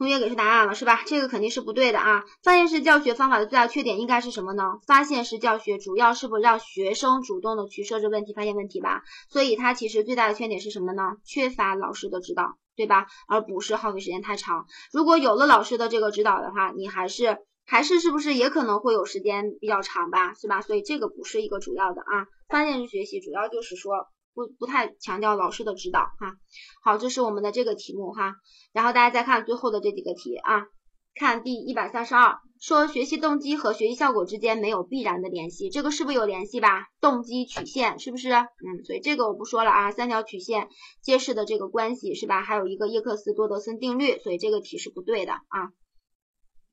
[0.01, 1.03] 同学给出答案了是吧？
[1.05, 2.25] 这个肯定是不对的啊！
[2.41, 4.79] 发现式教学方法的最大缺点应该是什么呢？
[4.87, 9.03] 发现式教学主要是不让学生主动的去设置问题、发现问题吧？
[9.29, 11.03] 所以它其实最大的缺点是什么呢？
[11.23, 13.05] 缺乏老师的指导，对吧？
[13.27, 14.65] 而不是耗费时间太长。
[14.91, 17.37] 如果有了老师的这个指导的话，你还是
[17.67, 20.33] 还是是不是也可能会有时间比较长吧？
[20.33, 20.61] 是吧？
[20.61, 22.25] 所以这个不是一个主要的啊！
[22.49, 24.07] 发现式学习主要就是说。
[24.33, 26.37] 不不太强调老师的指导哈，
[26.83, 28.35] 好，这是我们的这个题目哈，
[28.71, 30.67] 然后大家再看最后的这几个题啊，
[31.15, 36.87] 看第一百三十二，说学习动机和学习效果之间没有必然的联系，这个是不是有联系吧？
[37.01, 38.29] 动机曲线是不是？
[38.31, 40.69] 嗯，所以这个我不说了啊，三条曲线
[41.01, 42.41] 揭示的这个关系是吧？
[42.41, 45.71] 还有一个叶克斯多德森定律，所以这个题是不对的啊。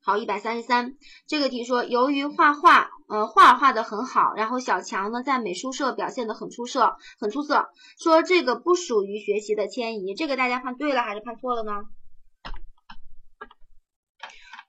[0.01, 0.97] 好，一百三十三，
[1.27, 11.73] 这个题说，由于画画，呃，画画的很好，然后小强呢在美术社表现的很出色，很出色，说这个不属于学习的迁移，这个大家判对了还是判错了呢？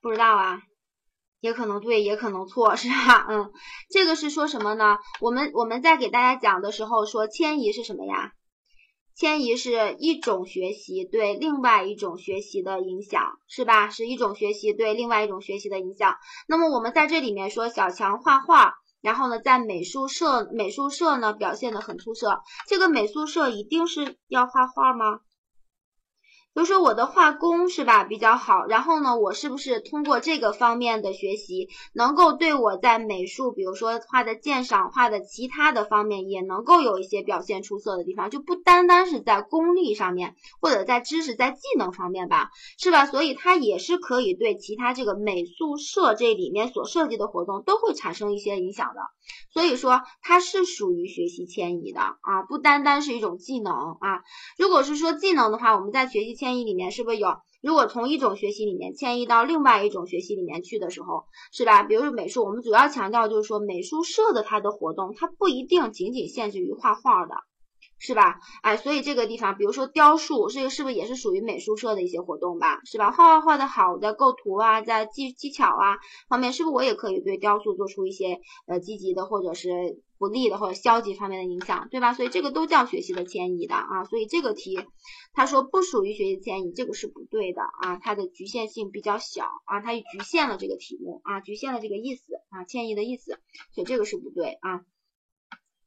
[0.02, 0.62] 不知道啊，
[1.42, 3.26] 也可能对，也可能错，是吧？
[3.30, 3.52] 嗯，
[3.90, 5.00] 这个是说什么呢？
[5.20, 8.32] 我们我们在给大家讲的时候说迁移是什么呀？
[9.20, 13.90] 迁移是一种学习对另外一种学习的影响，是吧？
[13.90, 16.16] 是一种学习对另外一种学习的影响。
[16.48, 22.40] 那么我们在这里面说小强画画，然后呢，在美术社美术社呢表现的很出色。
[22.70, 25.20] 这个美术社一定是要画画吗？
[26.60, 43.06] 比如说我的画工是吧比较好，然后呢，我是不是通过这个方面的学习，能够对我在美术，比如说画的鉴赏、画的其他的方面，也能够有一些表现出色的地方，就不单单是在功力上面，或者在知识、在技能方面吧，是吧？
[43.06, 49.00] 所以它也是可以对其他这个美术社这里面所设计的活动都会产生一些影响的。
[49.54, 54.24] 所以说它是属于学习迁移的啊，不单单是一种技能啊。
[54.58, 57.38] 如果是说技能的话，我们在学习迁迁移里面是不是有？
[57.62, 61.84] 如果从一种学习里面迁移到另外一种学习里面去的时候，是吧？
[61.84, 67.36] 比如说美术，我们主要强调就是说美术社的它的活动，它不一定仅仅限制于画画的。
[68.02, 68.40] 是吧？
[68.62, 72.80] 哎，所以这个地方，比如说雕塑，这个是不是也是属于美术社的一些活动吧？
[72.86, 73.12] 是吧？
[73.12, 82.14] 画画画的好，在构图啊，在技技巧啊方面，是不是我也可以对雕塑做出一些呃积极的或者是不利的或者消极方面的影响，对吧？
[82.14, 84.04] 所以这个都叫学习的迁移的啊。
[84.04, 84.78] 所以这个题
[85.34, 93.40] 他说不属于学习迁移，这个是不对的啊，它的局限性比较小啊，它局限了这个题目啊，局限了这个意思啊，迁移的意思，
[93.74, 94.82] 所以这个是不对啊。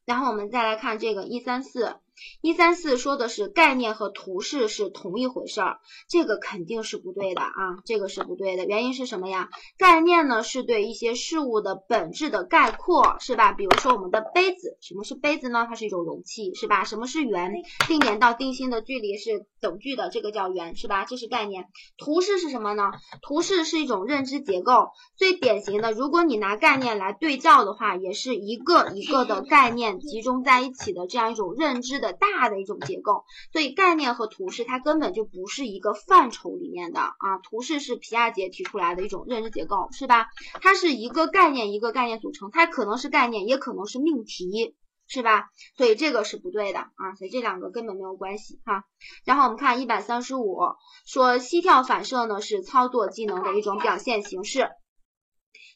[0.03, 1.95] 然后我们再来看这个一三四。
[2.41, 8.65] 一三四说的是概念和图示是同一回事儿，这个肯定是不对的啊，这个是不对的。
[8.65, 9.49] 原因是什么呀？
[9.77, 13.51] 概念呢是对一些事物的本质的概括，是吧？
[13.53, 15.65] 比如说我们的杯子，什么是杯子呢？
[15.67, 16.83] 它是一种容器，是吧？
[16.83, 17.51] 什么是圆？
[17.87, 21.05] 定点到定心的距离是等距的，这个叫圆，是吧？
[21.05, 21.65] 这是概念。
[21.97, 22.91] 图示是什么呢？
[23.21, 32.02] 图示是一种认知结构，最典型的，如果你拿概念来对照的话，也是一个一个的概念集中在一起的这样一种认知。
[32.03, 37.37] 的大的一种结构，所以概念和图示它根本就不是一个范畴里面的啊。
[37.41, 40.27] 图示是皮亚杰提出来的一种认知结构，是吧？
[40.61, 44.75] 它是一个概念一个概念组成，它可能是概念，也可能是命题，
[45.07, 45.49] 是吧？
[45.77, 47.15] 所以这个是不对的啊。
[47.17, 48.83] 所以这两个根本没有关系哈。
[49.23, 50.57] 然后我们看一百三十五，
[51.05, 54.69] 说膝跳反射呢是操作技能的一种表现形式。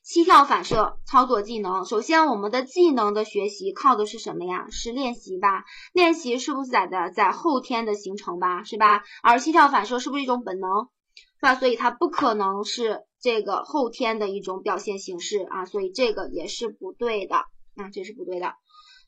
[0.07, 4.69] 膝跳反射操作技能，首先我们的技能的学习靠的是什么呀？
[4.71, 5.65] 是练习吧？
[5.91, 8.63] 练习是不是在的在后天的形成吧？
[8.63, 9.03] 是吧？
[9.21, 10.69] 而膝跳反射是不是一种本能？
[11.35, 11.55] 是吧？
[11.55, 17.35] 所以它不可能是这个后天的一种表现形式啊，所以这个也是不对的
[17.75, 18.53] 啊，这是不对的。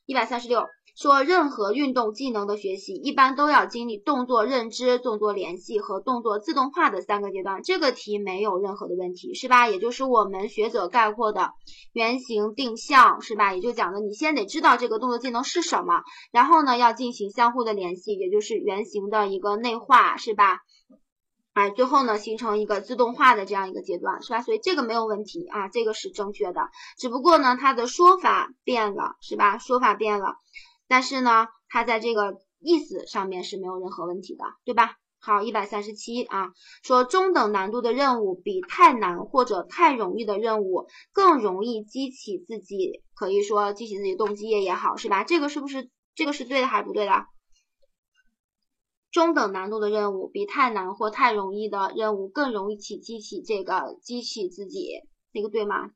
[0.04, 0.66] 一百三十六。
[1.00, 7.62] 说任何运动技能的学习，一般都要经历动作认知、动作联系和动作自动化的三个阶段。
[7.62, 9.66] 这个题没有任何的问题，是吧？
[9.66, 11.52] 也就是我们学者概括的
[11.94, 13.54] 原型定向，是吧？
[13.54, 20.58] 也就讲的你先得知道这个动作技能是什么，然后呢要进行相互的联系，也就是原型的一个内化，是吧？
[21.54, 24.42] 哎，最后呢形成一个自动化的这样一个阶段，是吧？
[24.42, 26.68] 所以这个没有问题啊，这个是正确的。
[26.98, 29.56] 只不过呢它的说法变了，是吧？
[29.56, 30.34] 说法变了。
[30.90, 34.96] 但是呢，它在这个意思上面是没有任何问题的，对吧？
[35.20, 36.50] 好，一百三十七啊，
[36.82, 45.22] 说中等难度的任务比太难或者太容易的任务更容易激起自己，可以说激起自己动机也好，是吧？
[45.22, 47.12] 这个是不是这个是对的还是不对的？
[49.12, 54.88] 中等难度的任务比太难或太容易的任务更容易起激起这个激起自己，
[55.32, 55.92] 那个对吗？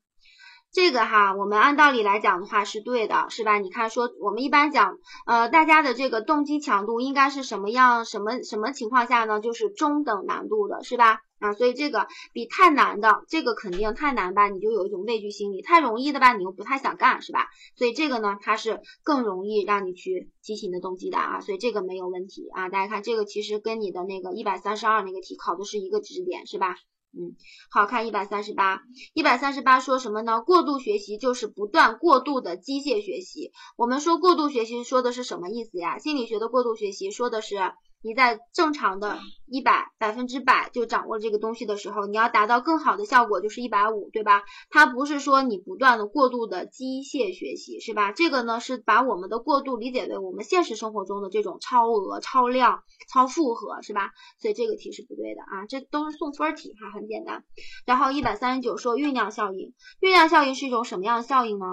[0.75, 3.59] 这个哈，我们按道理来讲的话是对的，是吧？
[3.59, 8.03] 你看说我们一般讲，呃，大家的这个动机强度应该是什么样？
[8.03, 9.39] 什么什么情况下呢？
[9.39, 11.21] 就是中等难度的，是吧？
[11.39, 17.47] 啊，所以这个比太难的，这个肯定太难吧，你就有一种畏惧心理；太容易的吧，你又不太想干，是吧？
[17.77, 22.67] 所以这个呢，它是更容易让你去激起你的动机的啊，所以这个没有问题啊。
[22.67, 26.75] 大家看这个其实跟你的那个一百三十二那个题考的是一个知识点，是吧？
[27.17, 27.35] 嗯，
[27.69, 28.81] 好看一百三十八，
[29.13, 30.41] 一百三十八说什么呢？
[30.41, 33.51] 过度学习就是不断过度的机械学习。
[33.77, 35.97] 我们说过度学习说的是什么意思呀？
[35.97, 37.55] 心理学的过度学习说的是
[38.05, 44.43] 你在正常的一百百分之百就掌握这个东西的时候，你要达到更好的效果就是一百五，对吧？
[44.69, 48.11] 它不是说你不断的过度的机械学习，是吧？
[48.11, 54.11] 这个呢是把我们的过度理解为我们现实生活中的这种超额、超量、超负荷，是吧？
[54.39, 57.43] 所以这个题是不对的啊，这都是送分题哈，很简单。
[57.87, 61.65] 然后一百三十九说酝酿效应，酝酿效应是一种什么样的效应呢？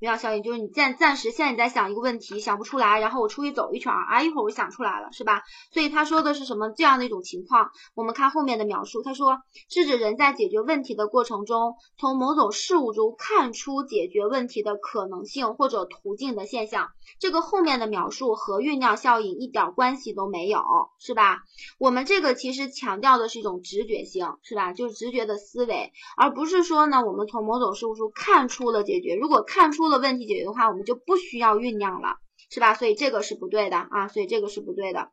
[0.00, 5.42] 酝酿效应就是你暂暂时现在你在想一个问题想不出来，然后我出去走一圈啊，一会儿我想出来了，是吧？
[5.72, 7.72] 所以他说的是什么这样的一种情况？
[7.96, 9.38] 我们看后面的描述，他说
[9.68, 16.90] 是指人在解决问题的过程中，从某种事物中看出解决问题的可能性或者途径的现象。
[17.18, 20.62] 这个后面的描述和酝酿效应一点关系都没有，
[21.00, 21.38] 是吧？
[21.78, 24.72] 我们这个其实强调的是一种直觉性，是吧？
[24.72, 29.16] 就是直觉的思维，而不是说呢，我们从某种事物中看出了解决。
[29.16, 32.16] 如果看出了问题解决的话，我们就不需要酝酿了，
[32.50, 32.74] 是吧？
[32.74, 35.10] 所以这个是不对的啊，所以这个是不对的。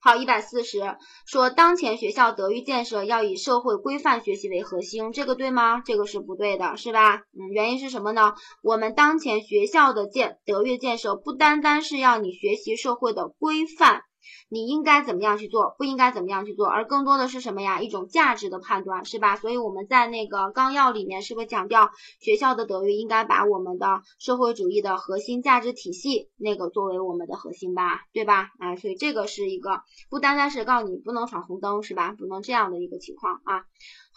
[0.00, 0.96] 好，一百四十
[1.26, 5.82] 说当前学校德育建设要以社会规范学习为核心，这个对吗？
[5.84, 7.16] 这个是不对的，是吧？
[7.16, 8.34] 嗯，原因是什么呢？
[8.62, 14.02] 我们当前学校的建德育建设不单单是要你学习社会的规范。
[14.48, 17.80] 你应该怎么样去做，不应该怎么样去做，而更多的是什么呀？
[17.80, 19.36] 一种价值的判断，是吧？
[19.36, 28.50] 所以我们在那个纲要里面是不是强调学校的德育应该把我们的社会主义的核心价值体系那个作为我们的核心吧，对吧？
[28.58, 32.14] 哎，所以这个是一个不单单是告诉你不能闯红灯，是吧？
[32.18, 33.64] 不能这样的一个情况啊。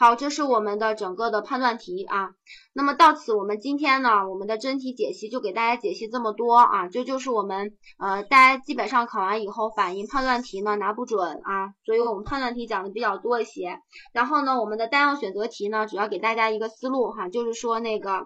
[0.02, 2.32] 好，这是我们的整个的判断题啊。
[2.74, 6.88] 那么到此，我们今天呢，我们的真题解析就给大家解析这么多啊。
[6.88, 13.78] 这就是我们呃，大家基本上考完以后反应判断题呢拿不准啊，所以我们判断题讲的比较多一些。
[14.12, 18.26] 然后呢，我们的单项选择题呢，主要给大家一个思路哈，就是说那个。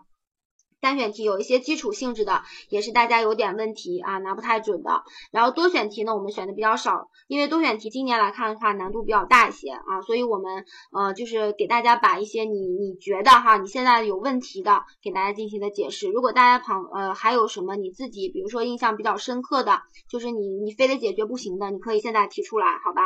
[0.80, 5.04] 单选题有一些基础性质的，也是大家有点问题啊，拿不太准的。
[5.32, 16.10] 然后多选题呢，我们选的比较少，因为多选题今年来看的话难度比较大一些啊，所以我们呃就是给大家把一些你你觉得哈你现在有问题的，给大家进行的解释。
[16.10, 23.02] 如果大家旁呃还有什么你自己比如说印象比较深刻的，就是你你非得解决不行的，你可以现在提出来，好吧？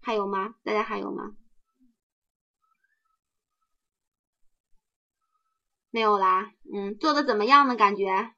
[0.00, 0.54] 还有吗？
[0.64, 1.34] 大家还有吗？
[5.94, 7.76] 没有啦，嗯，做的怎么样呢？
[7.76, 8.08] 感觉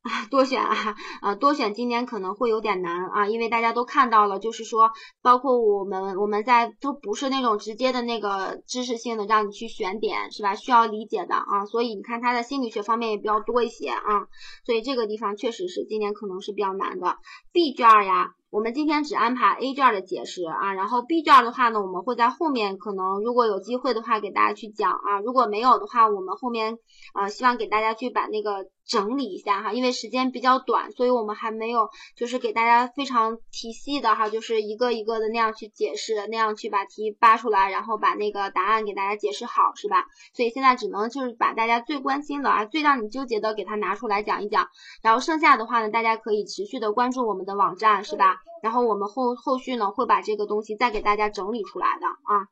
[0.00, 10.54] 啊，多选啊，啊，多选今年可能会有点难啊，因为大家都看到了，就是说，包括我们我们在都不是那种直接的那个知识性的让你去选点是吧？
[10.54, 14.28] 需要理解的啊，所以你看他的心理学方面也比较多一些啊，
[14.64, 17.18] 所以这个地方确实是今年可能是比较难的。
[17.52, 18.35] B 卷呀。
[18.48, 26.78] 我们今天只安排 A 卷的解释啊，然后 B 卷的话呢，我们会在后面可能如果有机会的话给大家去讲啊，如果没有的话，我们后面
[27.14, 40.06] 呃希望给大家去把那个整理一下哈，因为时间比较短，所以我们还没有就是给大家非常体系的哈，就是一个一个的那样去解释，那样去把题扒出来，然后把那个答案给大家解释好，是吧？
[40.32, 44.68] 所以现在只能就是把大家最关心的啊，最让你纠结的给它拿出来讲一讲，
[45.02, 48.36] 然后剩下的话呢，大家可以持续的关注我们的网站，是吧？
[48.62, 52.48] 然后我们后后续呢会把这个东西再给大家整理出来的啊，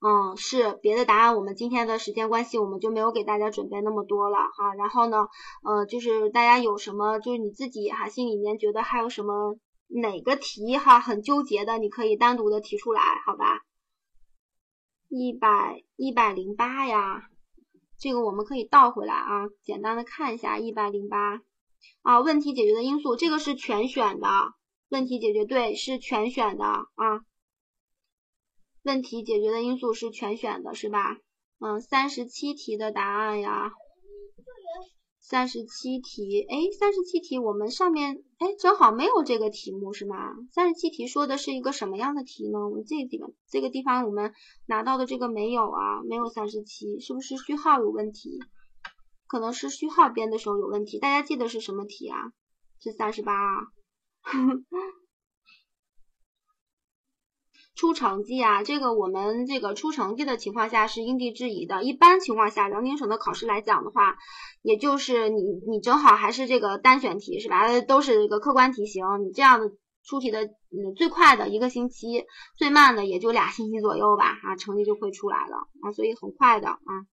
[0.00, 4.74] 嗯，是别的答案，我们今天的时间关系，我们就没有给大家准备那么多了哈。
[4.76, 5.26] 然后呢，
[5.64, 13.62] 呃，就是大家有什么，就是你自己哈心里面觉得还有什么哪个题哈很纠结的，你可以单独的提出来，好吧？
[15.08, 17.28] 一百一百零八呀，
[17.98, 21.40] 这个我们可以倒回来啊，简单的看一下一百零八。
[22.02, 24.28] 啊，问题解决的因素，这个是全选的。
[24.90, 27.20] 问题解决对，是全选的啊。
[28.88, 31.18] 问题解决的因素是全选的，是吧？
[31.60, 33.70] 嗯，三十七题的答案呀。
[35.20, 40.16] 三十七题，哎，三十七题我们上面哎正好没有这个题目是吗？
[40.54, 42.60] 三十七题说的是一个什么样的题呢？
[42.66, 44.32] 我们这个地方这个地方我们
[44.64, 48.38] 拿到的这个没有啊，没有三十七，是不是序号有问题？
[49.26, 52.32] 可能是序号编的时候有问题，大家记得是什么题啊？
[52.80, 53.34] 是三十八。
[57.78, 61.84] 出成绩啊，这个我们这个出成绩的情况下是因地制宜的。
[61.84, 64.16] 一般情况下，辽宁省的考试来讲的话，
[64.62, 67.80] 也就是你你正好还是这个单选题是吧？
[67.82, 69.70] 都是一个客观题型，你这样的
[70.02, 72.24] 出题的，嗯，最快的一个星期，
[72.56, 77.06] 最慢的也就俩星期左右吧，啊，成绩就会出来了啊，所以很快的啊。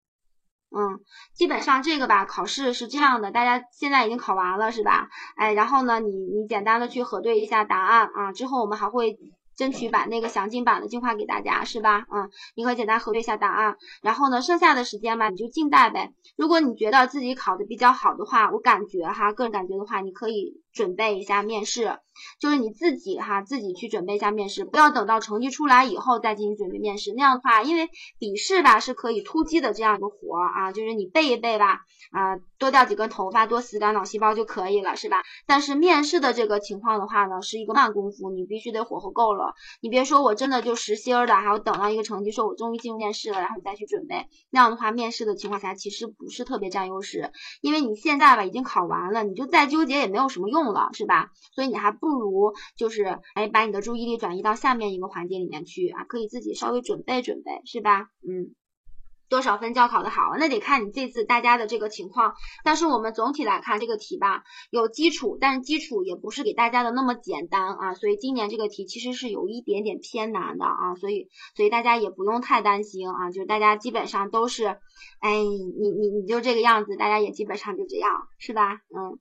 [0.74, 0.98] 嗯，
[1.34, 5.10] 基本上这个吧，考试是这样的，大家现在已经考完了是吧？
[5.36, 9.18] 哎，然后呢，你你简单的去核对一下答案啊，之后我们还会
[9.56, 12.06] 争取把那个详尽版的进化给大家，是吧？
[12.12, 16.12] 嗯，你可以简单核对一下答案，然后呢，剩下的时间吧，你就静待呗。
[16.36, 21.98] 如果你觉得自己考的比较好的话，我感觉哈，个人感觉的话，你可以准备一下面试，
[22.40, 27.12] 就是你自己哈，自己去准备一下面试，不要等到成绩出来以后再进行准备面试。
[27.16, 27.88] 那样的话，因为
[28.18, 31.80] 笔试吧是可以突击的这样一个活儿啊，就是你背一背吧，
[32.10, 35.22] 啊，多掉几根头发，多死点脑细胞就可以了，是吧？
[35.46, 39.55] 但是面试的这个情况的话呢，是一个慢功夫，你必须得火候够了。
[39.80, 47.30] 你别说我真的就实心的，还要等到一个成绩，说我终于进入面试了，然后你再去准备，那样的话，面试的情况下其实不是特别占优势，
[47.60, 51.31] 因为你现在吧已经考完了，你就再纠结也没有什么用用了，是吧？
[51.55, 58.09] 所以你还不如就是哎把你的注意力转移到下面一个环节里面去啊，可以自己稍微准备准备，是吧？
[58.27, 58.55] 嗯。
[59.31, 60.36] 多少分教考得好？
[60.39, 62.35] 那得看你这次大家的这个情况。
[62.62, 67.95] 但是我们总体来看这个题吧，有基础，但是基础也不是给大家的那么简单啊。
[67.95, 70.95] 所以今年这个题其实是有一点点偏难的啊。
[70.97, 73.31] 所以，所以大家也不用太担心啊。
[73.31, 74.66] 就是大家基本上都是，
[75.20, 78.74] 哎，你你你就这个样子，大家也基本上就这样，是吧？
[78.74, 79.19] 嗯。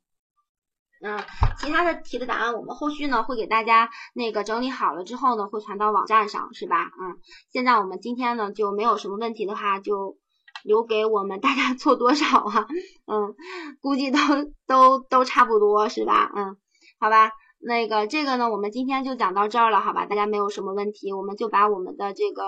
[1.06, 1.20] 嗯，
[1.58, 6.86] 其他的题的答案我们后续呢会给大家那个整理好了之后呢会传到网站上，是吧？
[6.86, 7.20] 嗯，
[7.52, 10.18] 现在我们今天呢就没有什么问题的话，就
[10.64, 12.68] 留给我们大家 做多少啊？
[13.06, 13.36] 嗯，
[13.82, 14.18] 估计都
[14.66, 16.32] 都都差不多是吧？
[16.34, 16.56] 嗯，
[17.02, 20.06] 好吧，那个这个呢我们今天就讲到这儿了，好吧？
[20.06, 22.44] 大家没有什么问题，我们就把我们的这个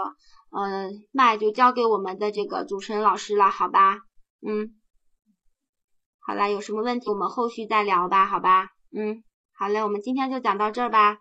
[0.57, 3.99] 嗯麦就交给我们的这个主持人老师了，好吧？
[4.47, 4.75] 嗯。
[6.27, 8.69] 好啦，有什么问题我们后续再聊吧，好吧？
[8.91, 9.23] 嗯，
[9.53, 11.19] 好嘞，我们今天就讲到这儿吧。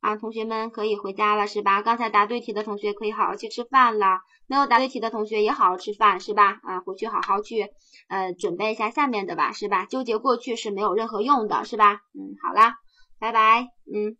[0.00, 1.80] 啊，同学们可以回家了，是吧？
[1.80, 6.60] 刚才答对题的同学可以好好去吃饭了，没有答对题的同学也好好吃饭，是吧？
[6.64, 7.66] 啊，回去好好去
[8.08, 9.86] 呃准备一下下面的吧，是吧？
[9.86, 12.02] 纠结过去是没有任何用的，是吧？
[12.12, 12.74] 嗯，好啦，
[13.18, 14.18] 拜拜，嗯。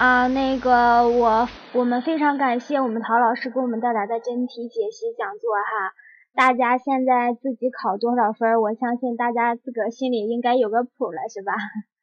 [0.00, 5.92] 啊，那个我我们非常感谢我们陶老师给我们带来的真题解析讲座哈。
[6.32, 8.62] 大家现在自己考多少分？
[8.62, 11.52] 我相信大家自个儿心里应该有个谱了，是吧？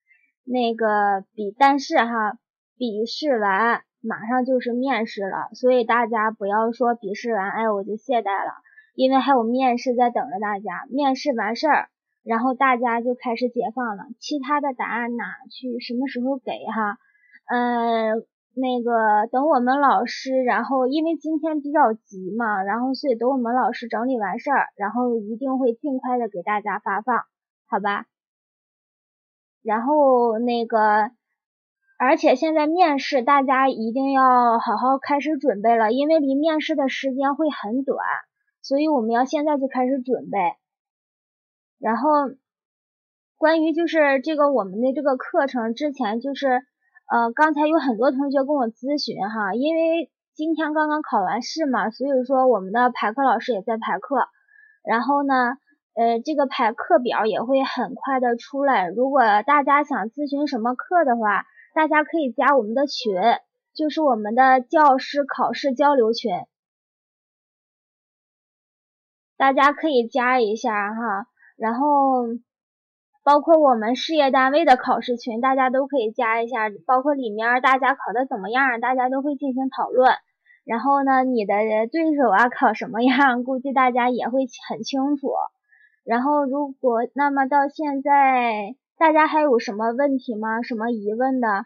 [0.46, 2.38] 那个笔，但是哈，
[2.78, 8.62] 笔试完马上就是面试了，所以大家不要说笔试完，哎，我就懈怠了，
[8.94, 10.86] 因为还有面试在等着大家。
[10.92, 11.90] 面试完事儿，
[12.24, 15.80] 然后大家就开始解放了，其他的答案哪去？
[15.80, 17.00] 什么时候给哈？
[17.50, 18.26] 嗯，
[18.56, 27.24] 那个等我们老师，然后因为今天比较急嘛，然后所以等我们老师整理完事儿，然后一定会尽快的给大家发放，
[27.70, 28.06] 好吧？
[29.64, 31.10] 然后那个，
[31.98, 37.98] 而且现在面试大家一定要好好开始准备了，因为离面试的时间会很短，
[38.62, 40.38] 所以我们要现在就开始准备。
[41.80, 42.10] 然后，
[43.38, 46.68] 关于就是这个我们的这个课程之前就是。
[47.10, 54.28] 呃，刚才有很多同学跟我咨询哈，因为今天刚刚考完试嘛，所以说我们的排课老师也在排课，
[54.84, 55.58] 然后呢，
[55.96, 58.90] 呃，这个排课表也会很快的出来。
[58.90, 63.16] 如果大家想咨询什么课的话，大家可以加我们的群，
[63.74, 66.34] 就是我们的教师考试交流群，
[69.38, 72.38] 大家可以加一下哈，然后。
[73.28, 76.70] 包括我们事业单位的考试群，大家都可以加一下。
[76.86, 80.14] 包括里面大家考的怎么样，大家都会进行讨论。
[80.64, 81.54] 然后呢，你的
[81.92, 85.28] 对手啊考什么样，估计大家也会很清楚。
[86.06, 90.62] 然后如果那么到现在，大家还有什么问题吗？
[90.62, 91.66] 什么疑问的？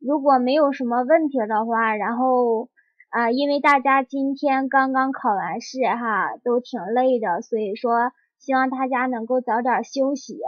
[0.00, 2.68] 如果没有什么问题的话，然后
[3.08, 8.12] 啊，因为大家今天刚刚考完试哈，都挺累的，所以说。
[8.40, 10.40] 希望大家能够早点休息，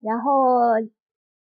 [0.00, 0.32] 然后，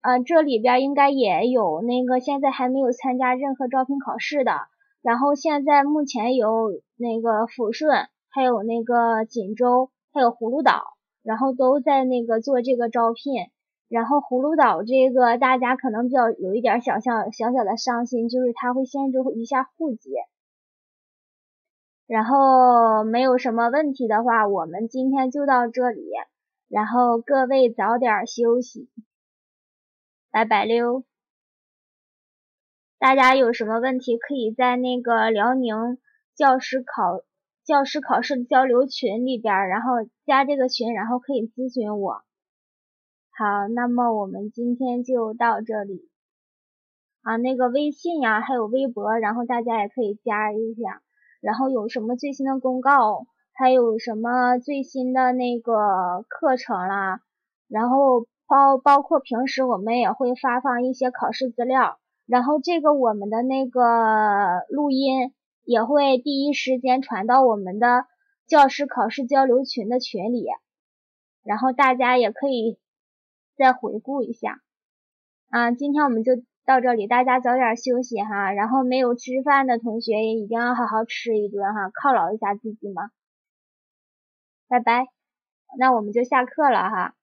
[0.02, 4.52] 呃，这里边应该也有那个现在还没有参加任何招聘考试的，
[5.00, 10.82] 然后现在目前有那个抚顺，还有那个锦州，还有葫芦岛，
[11.22, 13.46] 然后都在那个做这个招聘，
[13.88, 20.10] 然后葫芦岛这个大家可能比较有一点小小小小的伤心，就是它会限制一下户籍。
[22.12, 26.10] 然后没有什么问题的话，我们今天就到这里。
[26.68, 28.90] 然后各位早点休息，
[30.30, 31.04] 拜拜溜。
[32.98, 35.74] 大家有什么问题可以在那个辽宁
[36.34, 37.24] 教师考
[37.64, 39.92] 教师考试交流群里边，然后
[40.26, 42.22] 加这个群，然后可以咨询我。
[43.30, 46.10] 好，那么我们今天就到这里。
[47.22, 51.00] 啊，那个微信呀，还有微博，然后大家也可以加一下。
[51.42, 57.20] 然后有什么最新的公告，还有什么最新的那个课程啦，
[57.66, 61.98] 然后包包括平时我们也会发放一些考试资料。
[62.26, 68.06] 然后这个我们的那个录音也会第一时间传到我们的
[68.46, 70.46] 教师考试交流群的群里，
[71.42, 72.78] 然后大家也可以
[73.56, 74.62] 再回顾一下。
[75.50, 76.32] 啊，今天我们就。
[76.64, 78.52] 到这里，大家早点休息哈。
[78.52, 83.10] 然后没有吃饭的同学也一定要好好吃一顿哈，犒劳一下自己嘛。
[84.68, 85.06] 拜拜，
[85.78, 87.14] 那我们就下课了哈。